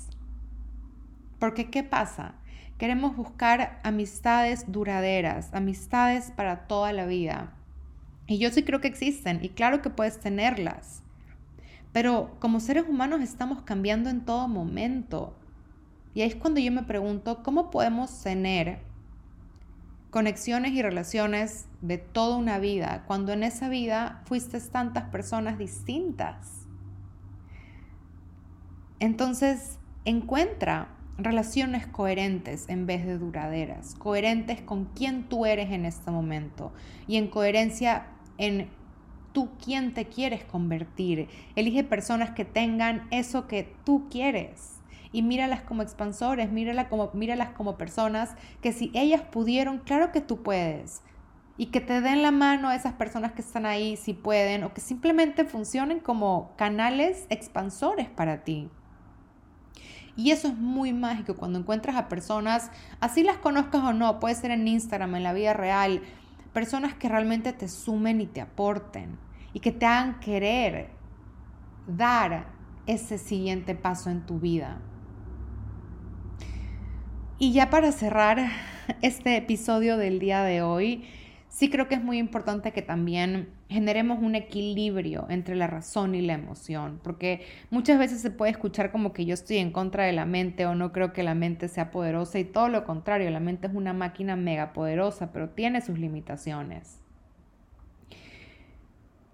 Porque 1.40 1.70
¿qué 1.70 1.84
pasa? 1.84 2.36
Queremos 2.78 3.16
buscar 3.16 3.80
amistades 3.84 4.72
duraderas, 4.72 5.54
amistades 5.54 6.32
para 6.32 6.68
toda 6.68 6.94
la 6.94 7.06
vida. 7.06 7.54
Y 8.28 8.38
yo 8.38 8.52
sí 8.52 8.64
creo 8.64 8.82
que 8.82 8.88
existen 8.88 9.40
y 9.44 9.50
claro 9.50 9.82
que 9.82 9.90
puedes 9.90 10.20
tenerlas. 10.20 11.02
Pero 11.92 12.36
como 12.40 12.60
seres 12.60 12.86
humanos 12.88 13.22
estamos 13.22 13.64
cambiando 13.64 14.10
en 14.10 14.26
todo 14.26 14.48
momento. 14.48 15.36
Y 16.14 16.22
ahí 16.22 16.30
es 16.30 16.36
cuando 16.36 16.60
yo 16.60 16.72
me 16.72 16.84
pregunto, 16.84 17.42
¿cómo 17.42 17.72
podemos 17.72 18.22
tener 18.22 18.80
conexiones 20.12 20.74
y 20.74 20.82
relaciones 20.82 21.68
de 21.82 21.98
toda 21.98 22.38
una 22.38 22.60
vida 22.60 23.04
cuando 23.08 23.34
en 23.34 23.44
esa 23.44 23.70
vida 23.70 24.22
fuiste 24.26 24.60
tantas 24.62 25.06
personas 25.06 25.58
distintas? 25.58 26.68
Entonces, 29.00 29.80
encuentra 30.06 30.97
relaciones 31.18 31.88
coherentes 31.88 32.66
en 32.70 32.86
vez 32.86 33.06
de 33.06 33.18
duraderas, 33.18 33.96
coherentes 33.96 34.62
con 34.62 34.86
quién 34.86 35.24
tú 35.24 35.46
eres 35.46 35.72
en 35.72 35.86
este 35.86 36.12
momento 36.12 36.72
y 37.08 37.18
en 37.18 37.28
coherencia 37.28 38.08
en 38.38 38.70
tú 39.34 39.50
quién 39.64 39.94
te 39.94 40.06
quieres 40.06 40.44
convertir. 40.44 41.28
Elige 41.56 41.84
personas 41.84 42.32
que 42.32 42.46
tengan 42.46 43.08
eso 43.12 43.48
que 43.48 43.74
tú 43.84 44.08
quieres 44.10 44.80
y 45.12 45.22
míralas 45.22 45.62
como 45.62 45.82
expansores, 45.82 46.52
míralas 46.52 46.88
como, 46.88 47.12
míralas 47.14 47.50
como 47.50 47.78
personas 47.78 48.36
que 48.62 48.72
si 48.72 48.92
ellas 48.94 49.22
pudieron, 49.22 49.80
claro 49.80 50.12
que 50.12 50.22
tú 50.22 50.44
puedes. 50.44 51.02
Y 51.60 51.68
que 51.68 51.82
te 51.82 52.02
den 52.02 52.22
la 52.22 52.30
mano 52.30 52.70
a 52.70 52.76
esas 52.76 52.94
personas 52.94 53.32
que 53.32 53.42
están 53.42 53.66
ahí 53.66 53.98
si 53.98 54.14
pueden, 54.14 54.64
o 54.64 54.74
que 54.76 54.82
simplemente 54.82 55.44
funcionen 55.44 56.00
como 56.00 56.52
canales 56.56 57.26
expansores 57.30 58.10
para 58.10 58.44
ti. 58.44 58.70
Y 60.18 60.32
eso 60.32 60.48
es 60.48 60.58
muy 60.58 60.94
mágico 60.94 61.36
cuando 61.36 61.60
encuentras 61.60 61.96
a 61.96 62.10
personas, 62.10 62.72
así 63.00 63.24
las 63.24 63.38
conozcas 63.38 63.84
o 63.84 63.94
no, 63.94 64.20
puede 64.20 64.36
ser 64.36 64.50
en 64.52 64.68
Instagram, 64.68 65.16
en 65.16 65.24
la 65.24 65.32
vida 65.32 65.54
real, 65.54 66.02
personas 66.54 66.96
que 66.96 67.08
realmente 67.08 67.54
te 67.54 67.70
sumen 67.70 68.20
y 68.20 68.26
te 68.26 68.42
aporten 68.42 69.20
y 69.54 69.60
que 69.60 69.72
te 69.72 69.86
hagan 69.86 70.20
querer 70.20 70.90
dar 71.86 72.48
ese 72.88 73.20
siguiente 73.20 73.76
paso 73.76 74.10
en 74.10 74.26
tu 74.26 74.40
vida. 74.40 74.80
Y 77.38 77.54
ya 77.54 77.70
para 77.70 77.92
cerrar 77.92 78.40
este 79.04 79.38
episodio 79.38 79.98
del 79.98 80.18
día 80.18 80.42
de 80.42 80.64
hoy, 80.64 81.06
sí 81.58 81.72
creo 81.72 81.88
que 81.88 81.96
es 81.96 82.04
muy 82.04 82.20
importante 82.20 82.72
que 82.72 82.84
también 82.84 83.50
generemos 83.68 84.20
un 84.22 84.36
equilibrio 84.36 85.26
entre 85.28 85.56
la 85.56 85.66
razón 85.66 86.14
y 86.14 86.22
la 86.22 86.34
emoción, 86.34 87.00
porque 87.02 87.48
muchas 87.72 87.98
veces 87.98 88.22
se 88.22 88.30
puede 88.30 88.52
escuchar 88.52 88.92
como 88.92 89.12
que 89.12 89.26
yo 89.26 89.34
estoy 89.34 89.58
en 89.58 89.72
contra 89.72 90.04
de 90.06 90.14
la 90.14 90.28
mente 90.28 90.68
o 90.68 90.76
no 90.76 90.92
creo 90.92 91.14
que 91.14 91.24
la 91.24 91.34
mente 91.34 91.68
sea 91.68 91.90
poderosa 91.90 92.38
y 92.38 92.44
todo 92.44 92.70
lo 92.70 92.84
contrario, 92.84 93.32
la 93.32 93.40
mente 93.40 93.66
es 93.66 93.74
una 93.74 93.94
máquina 93.94 94.36
mega 94.36 94.72
poderosa, 94.72 95.32
pero 95.34 95.50
tiene 95.50 95.82
sus 95.82 95.98
limitaciones. 95.98 97.00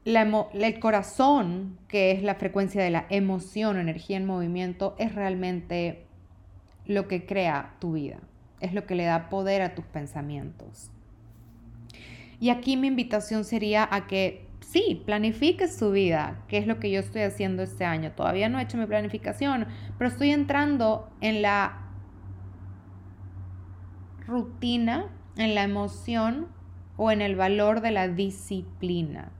el 0.05 0.79
corazón, 0.79 1.77
que 1.89 2.11
es 2.11 2.23
la 2.23 2.35
frecuencia 2.35 2.81
de 2.81 2.89
la 2.89 3.05
emoción, 3.09 3.75
energía 3.75 4.15
en 4.15 4.25
movimiento, 4.25 4.95
es 4.97 5.13
realmente 5.13 6.05
lo 6.85 7.09
que 7.09 7.25
crea 7.25 7.75
tu 7.79 7.91
vida, 7.91 8.21
es 8.61 8.73
lo 8.73 8.85
que 8.85 8.95
le 8.95 9.03
da 9.03 9.27
poder 9.27 9.61
a 9.61 9.75
tus 9.75 9.83
pensamientos. 9.83 10.93
Y 12.43 12.49
aquí 12.49 12.75
mi 12.75 12.87
invitación 12.87 13.45
sería 13.45 13.87
a 13.89 14.05
que 14.05 14.49
sí, 14.59 15.01
planifiques 15.05 15.77
tu 15.77 15.93
vida, 15.93 16.43
que 16.49 16.57
es 16.57 16.67
lo 16.67 16.77
que 16.77 16.91
yo 16.91 16.99
estoy 16.99 17.21
haciendo 17.21 17.63
este 17.63 17.85
año. 17.85 18.11
Todavía 18.11 18.49
no 18.49 18.59
he 18.59 18.63
hecho 18.63 18.77
mi 18.77 18.85
planificación, 18.85 19.65
pero 19.97 20.09
estoy 20.09 20.31
entrando 20.31 21.09
en 21.21 21.41
la 21.41 21.87
rutina, 24.27 25.09
en 25.37 25.55
la 25.55 25.63
emoción 25.63 26.49
o 26.97 27.11
en 27.11 27.21
el 27.21 27.37
valor 27.37 27.79
de 27.79 27.91
la 27.91 28.09
disciplina, 28.09 29.31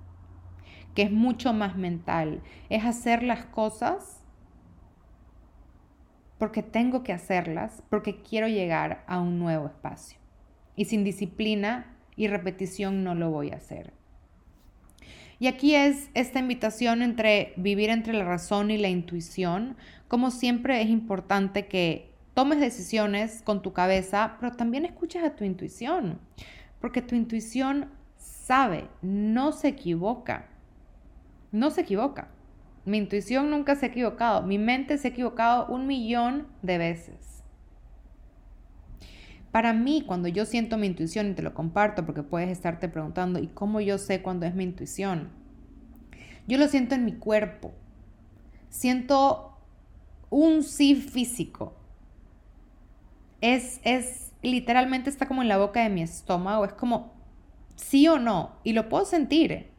que 0.96 1.02
es 1.02 1.12
mucho 1.12 1.52
más 1.52 1.76
mental. 1.76 2.42
Es 2.70 2.86
hacer 2.86 3.22
las 3.22 3.44
cosas 3.48 4.24
porque 6.38 6.64
tengo 6.64 7.04
que 7.04 7.12
hacerlas, 7.12 7.84
porque 7.90 8.22
quiero 8.22 8.48
llegar 8.48 9.04
a 9.08 9.20
un 9.20 9.40
nuevo 9.40 9.66
espacio. 9.66 10.20
Y 10.78 10.86
sin 10.86 11.04
disciplina 11.04 11.93
y 12.16 12.28
repetición 12.28 13.04
no 13.04 13.16
lo 13.16 13.30
voy 13.30 13.52
a 13.52 13.56
hacer. 13.56 13.94
Y 15.40 15.48
aquí 15.48 15.76
es 15.76 16.10
esta 16.14 16.40
invitación 16.40 17.02
entre 17.02 17.54
vivir 17.58 17.90
entre 17.90 18.14
la 18.14 18.24
razón 18.24 18.72
y 18.72 18.78
la 18.78 18.90
intuición. 18.90 19.76
Como 20.08 20.32
siempre 20.32 20.82
es 20.82 20.90
importante 20.90 21.68
que 21.68 22.14
tomes 22.34 22.60
decisiones 22.60 23.42
con 23.42 23.62
tu 23.62 23.74
cabeza, 23.74 24.38
pero 24.40 24.56
también 24.56 24.86
escuches 24.86 25.24
a 25.24 25.36
tu 25.36 25.44
intuición, 25.44 26.20
porque 26.80 27.02
tu 27.02 27.16
intuición 27.16 27.90
sabe, 28.18 28.88
no 29.02 29.52
se 29.52 29.70
equivoca, 29.70 30.50
no 31.52 31.72
se 31.72 31.82
equivoca. 31.82 32.30
Mi 32.86 32.98
intuición 32.98 33.50
nunca 33.50 33.76
se 33.76 33.86
ha 33.86 33.90
equivocado. 33.90 34.42
Mi 34.42 34.58
mente 34.58 34.98
se 34.98 35.08
ha 35.08 35.12
equivocado 35.12 35.68
un 35.68 35.88
millón 35.88 36.48
de 36.62 36.78
veces. 36.78 37.33
Para 39.54 39.72
mí, 39.72 40.04
cuando 40.06 40.28
yo 40.28 40.46
siento 40.46 40.78
mi 40.78 40.88
intuición, 40.88 41.30
y 41.30 41.34
te 41.36 41.42
lo 41.42 41.54
comparto 41.54 42.06
porque 42.06 42.24
puedes 42.24 42.50
estarte 42.50 42.90
preguntando, 42.90 43.40
¿y 43.40 43.48
cómo 43.48 43.80
yo 43.80 43.98
sé 43.98 44.22
cuándo 44.22 44.46
es 44.46 44.54
mi 44.54 44.66
intuición? 44.66 45.30
Yo 46.46 46.58
lo 46.58 46.68
siento 46.68 46.96
en 46.96 47.06
mi 47.06 47.14
cuerpo. 47.14 47.72
Siento 48.68 49.58
un 50.30 50.64
sí 50.64 50.96
físico. 50.96 51.76
Es, 53.40 53.80
es 53.84 54.34
literalmente 54.42 55.10
está 55.10 55.28
como 55.28 55.42
en 55.42 55.48
la 55.48 55.58
boca 55.58 55.82
de 55.84 55.90
mi 55.90 56.02
estómago. 56.02 56.66
Es 56.66 56.74
como 56.74 57.14
sí 57.76 58.08
o 58.10 58.20
no. 58.20 58.58
Y 58.66 58.74
lo 58.74 58.90
puedo 58.90 59.06
sentir. 59.06 59.72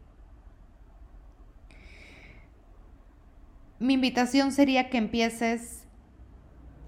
mi 3.84 3.94
invitación 3.94 4.50
sería 4.52 4.88
que 4.88 4.96
empieces 4.96 5.84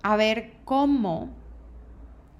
a 0.02 0.16
ver 0.16 0.54
cómo 0.64 1.28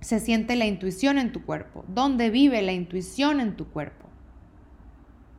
se 0.01 0.21
siente 0.21 0.57
la 0.57 0.67
intuición 0.67 1.19
en 1.19 1.33
tu 1.33 1.45
cuerpo, 1.45 1.85
dónde 1.89 2.31
vive 2.31 2.63
la 2.63 2.73
intuición 2.73 3.41
en 3.41 3.57
tu 3.57 3.69
cuerpo. 3.69 4.07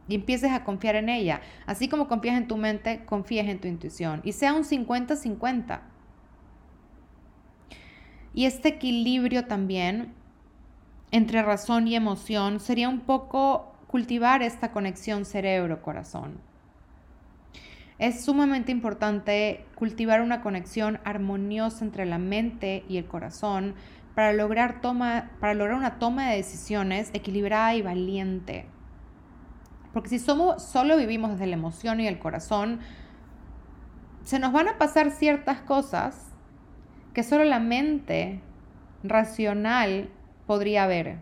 Y 0.07 0.15
empieces 0.15 0.51
a 0.51 0.63
confiar 0.63 0.95
en 0.95 1.09
ella. 1.09 1.41
Así 1.65 1.89
como 1.89 2.07
confías 2.07 2.37
en 2.37 2.47
tu 2.47 2.57
mente, 2.57 3.03
confíes 3.05 3.47
en 3.47 3.59
tu 3.59 3.67
intuición. 3.67 4.21
Y 4.23 4.31
sea 4.31 4.53
un 4.53 4.63
50-50. 4.63 5.81
Y 8.33 8.45
este 8.45 8.69
equilibrio 8.69 9.45
también 9.45 10.13
entre 11.11 11.41
razón 11.41 11.87
y 11.87 11.95
emoción 11.95 12.59
sería 12.59 12.89
un 12.89 13.01
poco 13.01 13.73
cultivar 13.87 14.43
esta 14.43 14.71
conexión 14.71 15.25
cerebro-corazón. 15.25 16.39
Es 17.99 18.23
sumamente 18.23 18.71
importante 18.71 19.65
cultivar 19.75 20.21
una 20.21 20.41
conexión 20.41 20.99
armoniosa 21.03 21.83
entre 21.83 22.05
la 22.05 22.19
mente 22.19 22.83
y 22.87 22.97
el 22.97 23.05
corazón 23.05 23.73
para 24.17 24.33
lograr, 24.33 24.81
toma, 24.81 25.29
para 25.39 25.53
lograr 25.53 25.77
una 25.77 25.99
toma 25.99 26.31
de 26.31 26.37
decisiones 26.37 27.11
equilibrada 27.13 27.75
y 27.75 27.83
valiente. 27.83 28.65
Porque 29.93 30.09
si 30.09 30.17
somos, 30.17 30.63
solo 30.63 30.97
vivimos 30.97 31.33
desde 31.33 31.45
la 31.45 31.53
emoción 31.53 31.99
y 31.99 32.07
el 32.07 32.17
corazón, 32.17 32.79
se 34.23 34.39
nos 34.39 34.51
van 34.53 34.69
a 34.69 34.79
pasar 34.79 35.11
ciertas 35.11 35.61
cosas 35.61 36.31
que 37.13 37.21
solo 37.21 37.43
la 37.43 37.59
mente 37.59 38.41
racional 39.03 40.09
podría 40.47 40.87
ver. 40.87 41.19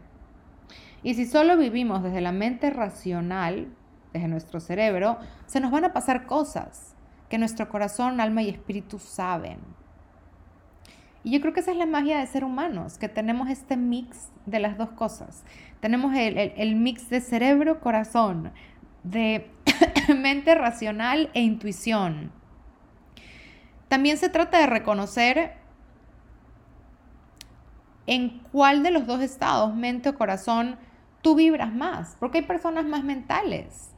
Y 1.03 1.15
si 1.15 1.25
solo 1.25 1.57
vivimos 1.57 2.01
desde 2.01 2.21
la 2.21 2.31
mente 2.31 2.69
racional, 2.69 3.67
desde 4.13 4.29
nuestro 4.29 4.61
cerebro, 4.61 5.17
se 5.47 5.59
nos 5.59 5.69
van 5.69 5.83
a 5.83 5.91
pasar 5.91 6.27
cosas 6.27 6.95
que 7.27 7.37
nuestro 7.37 7.67
corazón, 7.67 8.21
alma 8.21 8.41
y 8.41 8.47
espíritu 8.47 8.99
saben. 8.99 9.59
Y 11.25 11.31
yo 11.31 11.41
creo 11.41 11.53
que 11.53 11.61
esa 11.61 11.71
es 11.71 11.77
la 11.77 11.87
magia 11.87 12.19
de 12.19 12.27
ser 12.27 12.43
humanos, 12.43 12.99
que 12.99 13.09
tenemos 13.09 13.49
este 13.49 13.77
mix 13.77 14.29
de 14.45 14.59
las 14.59 14.77
dos 14.77 14.91
cosas. 14.91 15.43
Tenemos 15.79 16.15
el, 16.15 16.37
el 16.37 16.75
mix 16.75 17.09
de 17.09 17.19
cerebro-corazón, 17.19 18.53
de 19.03 19.49
mente 20.15 20.53
racional 20.53 21.31
e 21.33 21.41
intuición. 21.41 22.31
También 23.87 24.19
se 24.19 24.29
trata 24.29 24.59
de 24.59 24.67
reconocer 24.67 25.53
en 28.05 28.43
cuál 28.51 28.83
de 28.83 28.91
los 28.91 29.07
dos 29.07 29.21
estados, 29.21 29.75
mente 29.75 30.09
o 30.09 30.15
corazón, 30.15 30.77
tú 31.23 31.33
vibras 31.33 31.73
más, 31.73 32.17
porque 32.19 32.37
hay 32.37 32.45
personas 32.45 32.85
más 32.85 33.03
mentales 33.03 33.95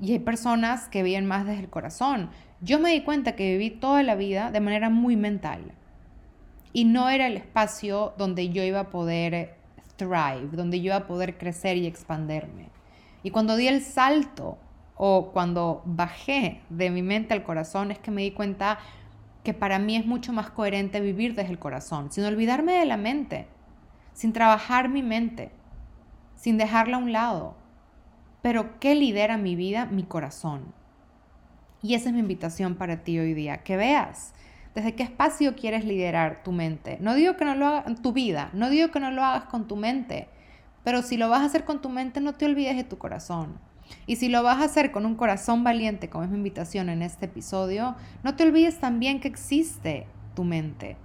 y 0.00 0.10
hay 0.10 0.18
personas 0.18 0.88
que 0.88 1.04
viven 1.04 1.24
más 1.24 1.46
desde 1.46 1.60
el 1.60 1.70
corazón. 1.70 2.30
Yo 2.60 2.80
me 2.80 2.90
di 2.90 3.02
cuenta 3.02 3.36
que 3.36 3.52
viví 3.52 3.70
toda 3.70 4.02
la 4.02 4.16
vida 4.16 4.50
de 4.50 4.58
manera 4.58 4.90
muy 4.90 5.14
mental 5.14 5.76
y 6.72 6.84
no 6.84 7.08
era 7.08 7.26
el 7.26 7.36
espacio 7.36 8.14
donde 8.16 8.48
yo 8.48 8.62
iba 8.62 8.80
a 8.80 8.90
poder 8.90 9.56
thrive, 9.96 10.48
donde 10.52 10.80
yo 10.80 10.86
iba 10.86 10.96
a 10.96 11.06
poder 11.06 11.36
crecer 11.36 11.76
y 11.76 11.86
expanderme. 11.86 12.70
Y 13.22 13.30
cuando 13.30 13.56
di 13.56 13.68
el 13.68 13.82
salto 13.82 14.58
o 14.96 15.30
cuando 15.32 15.82
bajé 15.84 16.60
de 16.70 16.90
mi 16.90 17.02
mente 17.02 17.34
al 17.34 17.42
corazón 17.42 17.90
es 17.90 17.98
que 17.98 18.10
me 18.10 18.22
di 18.22 18.32
cuenta 18.32 18.78
que 19.44 19.54
para 19.54 19.78
mí 19.78 19.96
es 19.96 20.06
mucho 20.06 20.32
más 20.32 20.50
coherente 20.50 21.00
vivir 21.00 21.34
desde 21.34 21.50
el 21.50 21.58
corazón, 21.58 22.12
sin 22.12 22.24
olvidarme 22.24 22.74
de 22.74 22.86
la 22.86 22.96
mente, 22.96 23.46
sin 24.12 24.32
trabajar 24.32 24.88
mi 24.88 25.02
mente, 25.02 25.50
sin 26.36 26.58
dejarla 26.58 26.96
a 26.96 27.00
un 27.00 27.12
lado. 27.12 27.56
Pero 28.40 28.78
¿qué 28.80 28.94
lidera 28.94 29.36
mi 29.38 29.56
vida? 29.56 29.86
Mi 29.86 30.04
corazón. 30.04 30.72
Y 31.82 31.94
esa 31.94 32.08
es 32.08 32.14
mi 32.14 32.20
invitación 32.20 32.76
para 32.76 33.02
ti 33.02 33.18
hoy 33.18 33.34
día, 33.34 33.58
que 33.58 33.76
veas 33.76 34.34
desde 34.74 34.94
qué 34.94 35.02
espacio 35.02 35.54
quieres 35.54 35.84
liderar 35.84 36.42
tu 36.42 36.52
mente. 36.52 36.98
No 37.00 37.14
digo 37.14 37.36
que 37.36 37.44
no 37.44 37.54
lo 37.54 37.66
hagas 37.66 38.02
tu 38.02 38.12
vida, 38.12 38.50
no 38.52 38.70
digo 38.70 38.90
que 38.90 39.00
no 39.00 39.10
lo 39.10 39.24
hagas 39.24 39.44
con 39.44 39.68
tu 39.68 39.76
mente, 39.76 40.28
pero 40.84 41.02
si 41.02 41.16
lo 41.16 41.28
vas 41.28 41.42
a 41.42 41.46
hacer 41.46 41.64
con 41.64 41.80
tu 41.80 41.88
mente, 41.88 42.20
no 42.20 42.34
te 42.34 42.46
olvides 42.46 42.76
de 42.76 42.84
tu 42.84 42.98
corazón. 42.98 43.58
Y 44.06 44.16
si 44.16 44.28
lo 44.28 44.42
vas 44.42 44.60
a 44.60 44.64
hacer 44.64 44.90
con 44.90 45.06
un 45.06 45.16
corazón 45.16 45.64
valiente, 45.64 46.08
como 46.08 46.24
es 46.24 46.30
mi 46.30 46.36
invitación 46.36 46.88
en 46.88 47.02
este 47.02 47.26
episodio, 47.26 47.96
no 48.22 48.36
te 48.36 48.44
olvides 48.44 48.78
también 48.78 49.20
que 49.20 49.28
existe 49.28 50.06
tu 50.34 50.44
mente 50.44 50.96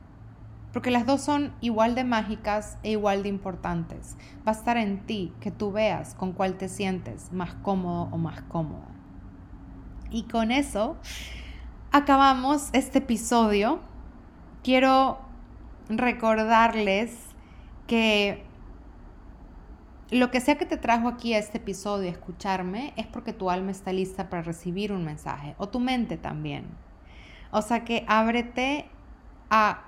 porque 0.78 0.92
las 0.92 1.08
dos 1.08 1.22
son 1.22 1.54
igual 1.60 1.96
de 1.96 2.04
mágicas 2.04 2.78
e 2.84 2.92
igual 2.92 3.24
de 3.24 3.30
importantes. 3.30 4.16
Va 4.48 4.52
a 4.52 4.56
estar 4.56 4.78
en 4.78 5.00
ti 5.08 5.34
que 5.40 5.50
tú 5.50 5.72
veas 5.72 6.14
con 6.14 6.34
cuál 6.34 6.56
te 6.56 6.70
sientes 6.70 7.32
más 7.32 7.56
cómodo 7.56 8.10
o 8.12 8.18
más 8.20 8.44
cómoda. 8.44 8.88
Y 10.12 10.24
con 10.24 10.52
eso 10.52 10.98
acabamos 11.92 12.70
este 12.74 13.00
episodio. 13.00 13.80
Quiero 14.64 15.20
recordarles 15.90 17.18
que 17.88 18.44
lo 20.10 20.32
que 20.32 20.42
sea 20.42 20.58
que 20.58 20.66
te 20.66 20.78
trajo 20.78 21.08
aquí 21.08 21.34
a 21.34 21.40
este 21.40 21.58
episodio, 21.58 22.10
escucharme, 22.10 22.94
es 22.96 23.08
porque 23.08 23.34
tu 23.34 23.50
alma 23.50 23.72
está 23.72 23.92
lista 23.92 24.30
para 24.30 24.42
recibir 24.42 24.92
un 24.92 25.04
mensaje, 25.04 25.56
o 25.58 25.68
tu 25.70 25.80
mente 25.80 26.18
también. 26.18 26.66
O 27.52 27.62
sea 27.62 27.84
que 27.84 28.06
ábrete 28.08 28.90
a 29.50 29.88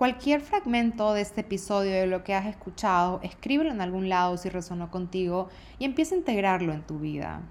Cualquier 0.00 0.40
fragmento 0.40 1.12
de 1.12 1.20
este 1.20 1.42
episodio 1.42 1.92
de 1.92 2.06
lo 2.06 2.24
que 2.24 2.34
has 2.34 2.46
escuchado, 2.46 3.20
escríbelo 3.22 3.70
en 3.70 3.82
algún 3.82 4.08
lado 4.08 4.38
si 4.38 4.48
resonó 4.48 4.90
contigo 4.90 5.50
y 5.78 5.84
empieza 5.84 6.14
a 6.14 6.18
integrarlo 6.18 6.72
en 6.72 6.80
tu 6.86 6.98
vida. 6.98 7.42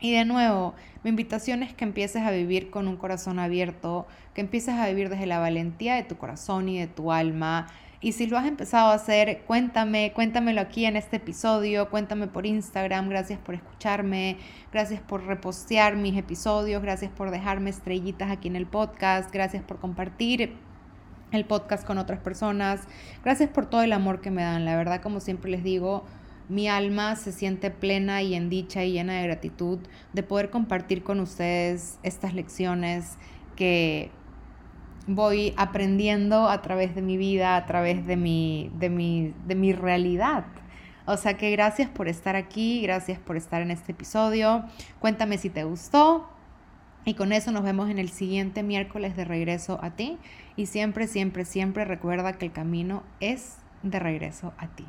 Y 0.00 0.12
de 0.12 0.24
nuevo, 0.24 0.74
mi 1.04 1.10
invitación 1.10 1.62
es 1.62 1.74
que 1.74 1.84
empieces 1.84 2.22
a 2.22 2.30
vivir 2.30 2.70
con 2.70 2.88
un 2.88 2.96
corazón 2.96 3.38
abierto, 3.38 4.06
que 4.34 4.40
empieces 4.40 4.74
a 4.74 4.88
vivir 4.88 5.10
desde 5.10 5.26
la 5.26 5.38
valentía 5.38 5.94
de 5.94 6.04
tu 6.04 6.16
corazón 6.16 6.68
y 6.70 6.78
de 6.78 6.86
tu 6.86 7.12
alma. 7.12 7.66
Y 8.00 8.12
si 8.12 8.26
lo 8.26 8.38
has 8.38 8.46
empezado 8.46 8.90
a 8.90 8.94
hacer, 8.94 9.42
cuéntame, 9.46 10.12
cuéntamelo 10.14 10.62
aquí 10.62 10.86
en 10.86 10.96
este 10.96 11.16
episodio, 11.16 11.90
cuéntame 11.90 12.28
por 12.28 12.46
Instagram, 12.46 13.10
gracias 13.10 13.38
por 13.38 13.54
escucharme, 13.54 14.38
gracias 14.72 15.02
por 15.02 15.26
repostear 15.26 15.96
mis 15.96 16.16
episodios, 16.16 16.80
gracias 16.80 17.10
por 17.10 17.30
dejarme 17.30 17.68
estrellitas 17.68 18.30
aquí 18.30 18.48
en 18.48 18.56
el 18.56 18.66
podcast, 18.66 19.30
gracias 19.30 19.62
por 19.62 19.80
compartir 19.80 20.56
el 21.32 21.44
podcast 21.44 21.86
con 21.86 21.98
otras 21.98 22.20
personas. 22.20 22.80
Gracias 23.22 23.50
por 23.50 23.66
todo 23.66 23.82
el 23.82 23.92
amor 23.92 24.20
que 24.20 24.30
me 24.30 24.42
dan. 24.42 24.64
La 24.64 24.76
verdad, 24.76 25.00
como 25.00 25.20
siempre 25.20 25.50
les 25.50 25.62
digo, 25.62 26.04
mi 26.50 26.68
alma 26.68 27.16
se 27.16 27.32
siente 27.32 27.70
plena 27.70 28.22
y 28.22 28.34
en 28.34 28.50
dicha 28.50 28.84
y 28.84 28.92
llena 28.92 29.14
de 29.14 29.22
gratitud 29.22 29.78
de 30.12 30.22
poder 30.22 30.50
compartir 30.50 31.02
con 31.02 31.20
ustedes 31.20 31.98
estas 32.02 32.34
lecciones 32.34 33.16
que 33.56 34.10
voy 35.06 35.54
aprendiendo 35.56 36.48
a 36.48 36.60
través 36.60 36.94
de 36.94 37.02
mi 37.02 37.16
vida, 37.16 37.56
a 37.56 37.66
través 37.66 38.06
de 38.06 38.16
mi, 38.16 38.70
de 38.78 38.90
mi, 38.90 39.32
de 39.46 39.54
mi 39.54 39.72
realidad. 39.72 40.44
O 41.06 41.16
sea 41.16 41.36
que 41.36 41.50
gracias 41.50 41.88
por 41.88 42.08
estar 42.08 42.36
aquí, 42.36 42.82
gracias 42.82 43.18
por 43.18 43.36
estar 43.36 43.62
en 43.62 43.70
este 43.70 43.92
episodio. 43.92 44.64
Cuéntame 44.98 45.38
si 45.38 45.50
te 45.50 45.64
gustó, 45.64 46.28
y 47.04 47.14
con 47.14 47.32
eso 47.32 47.50
nos 47.50 47.62
vemos 47.62 47.88
en 47.88 47.98
el 47.98 48.10
siguiente 48.10 48.62
miércoles 48.62 49.16
de 49.16 49.24
regreso 49.24 49.78
a 49.82 49.90
ti. 49.90 50.18
Y 50.56 50.66
siempre, 50.66 51.06
siempre, 51.06 51.44
siempre 51.44 51.84
recuerda 51.84 52.34
que 52.34 52.46
el 52.46 52.52
camino 52.52 53.02
es 53.20 53.56
de 53.82 53.98
regreso 53.98 54.52
a 54.58 54.68
ti. 54.68 54.86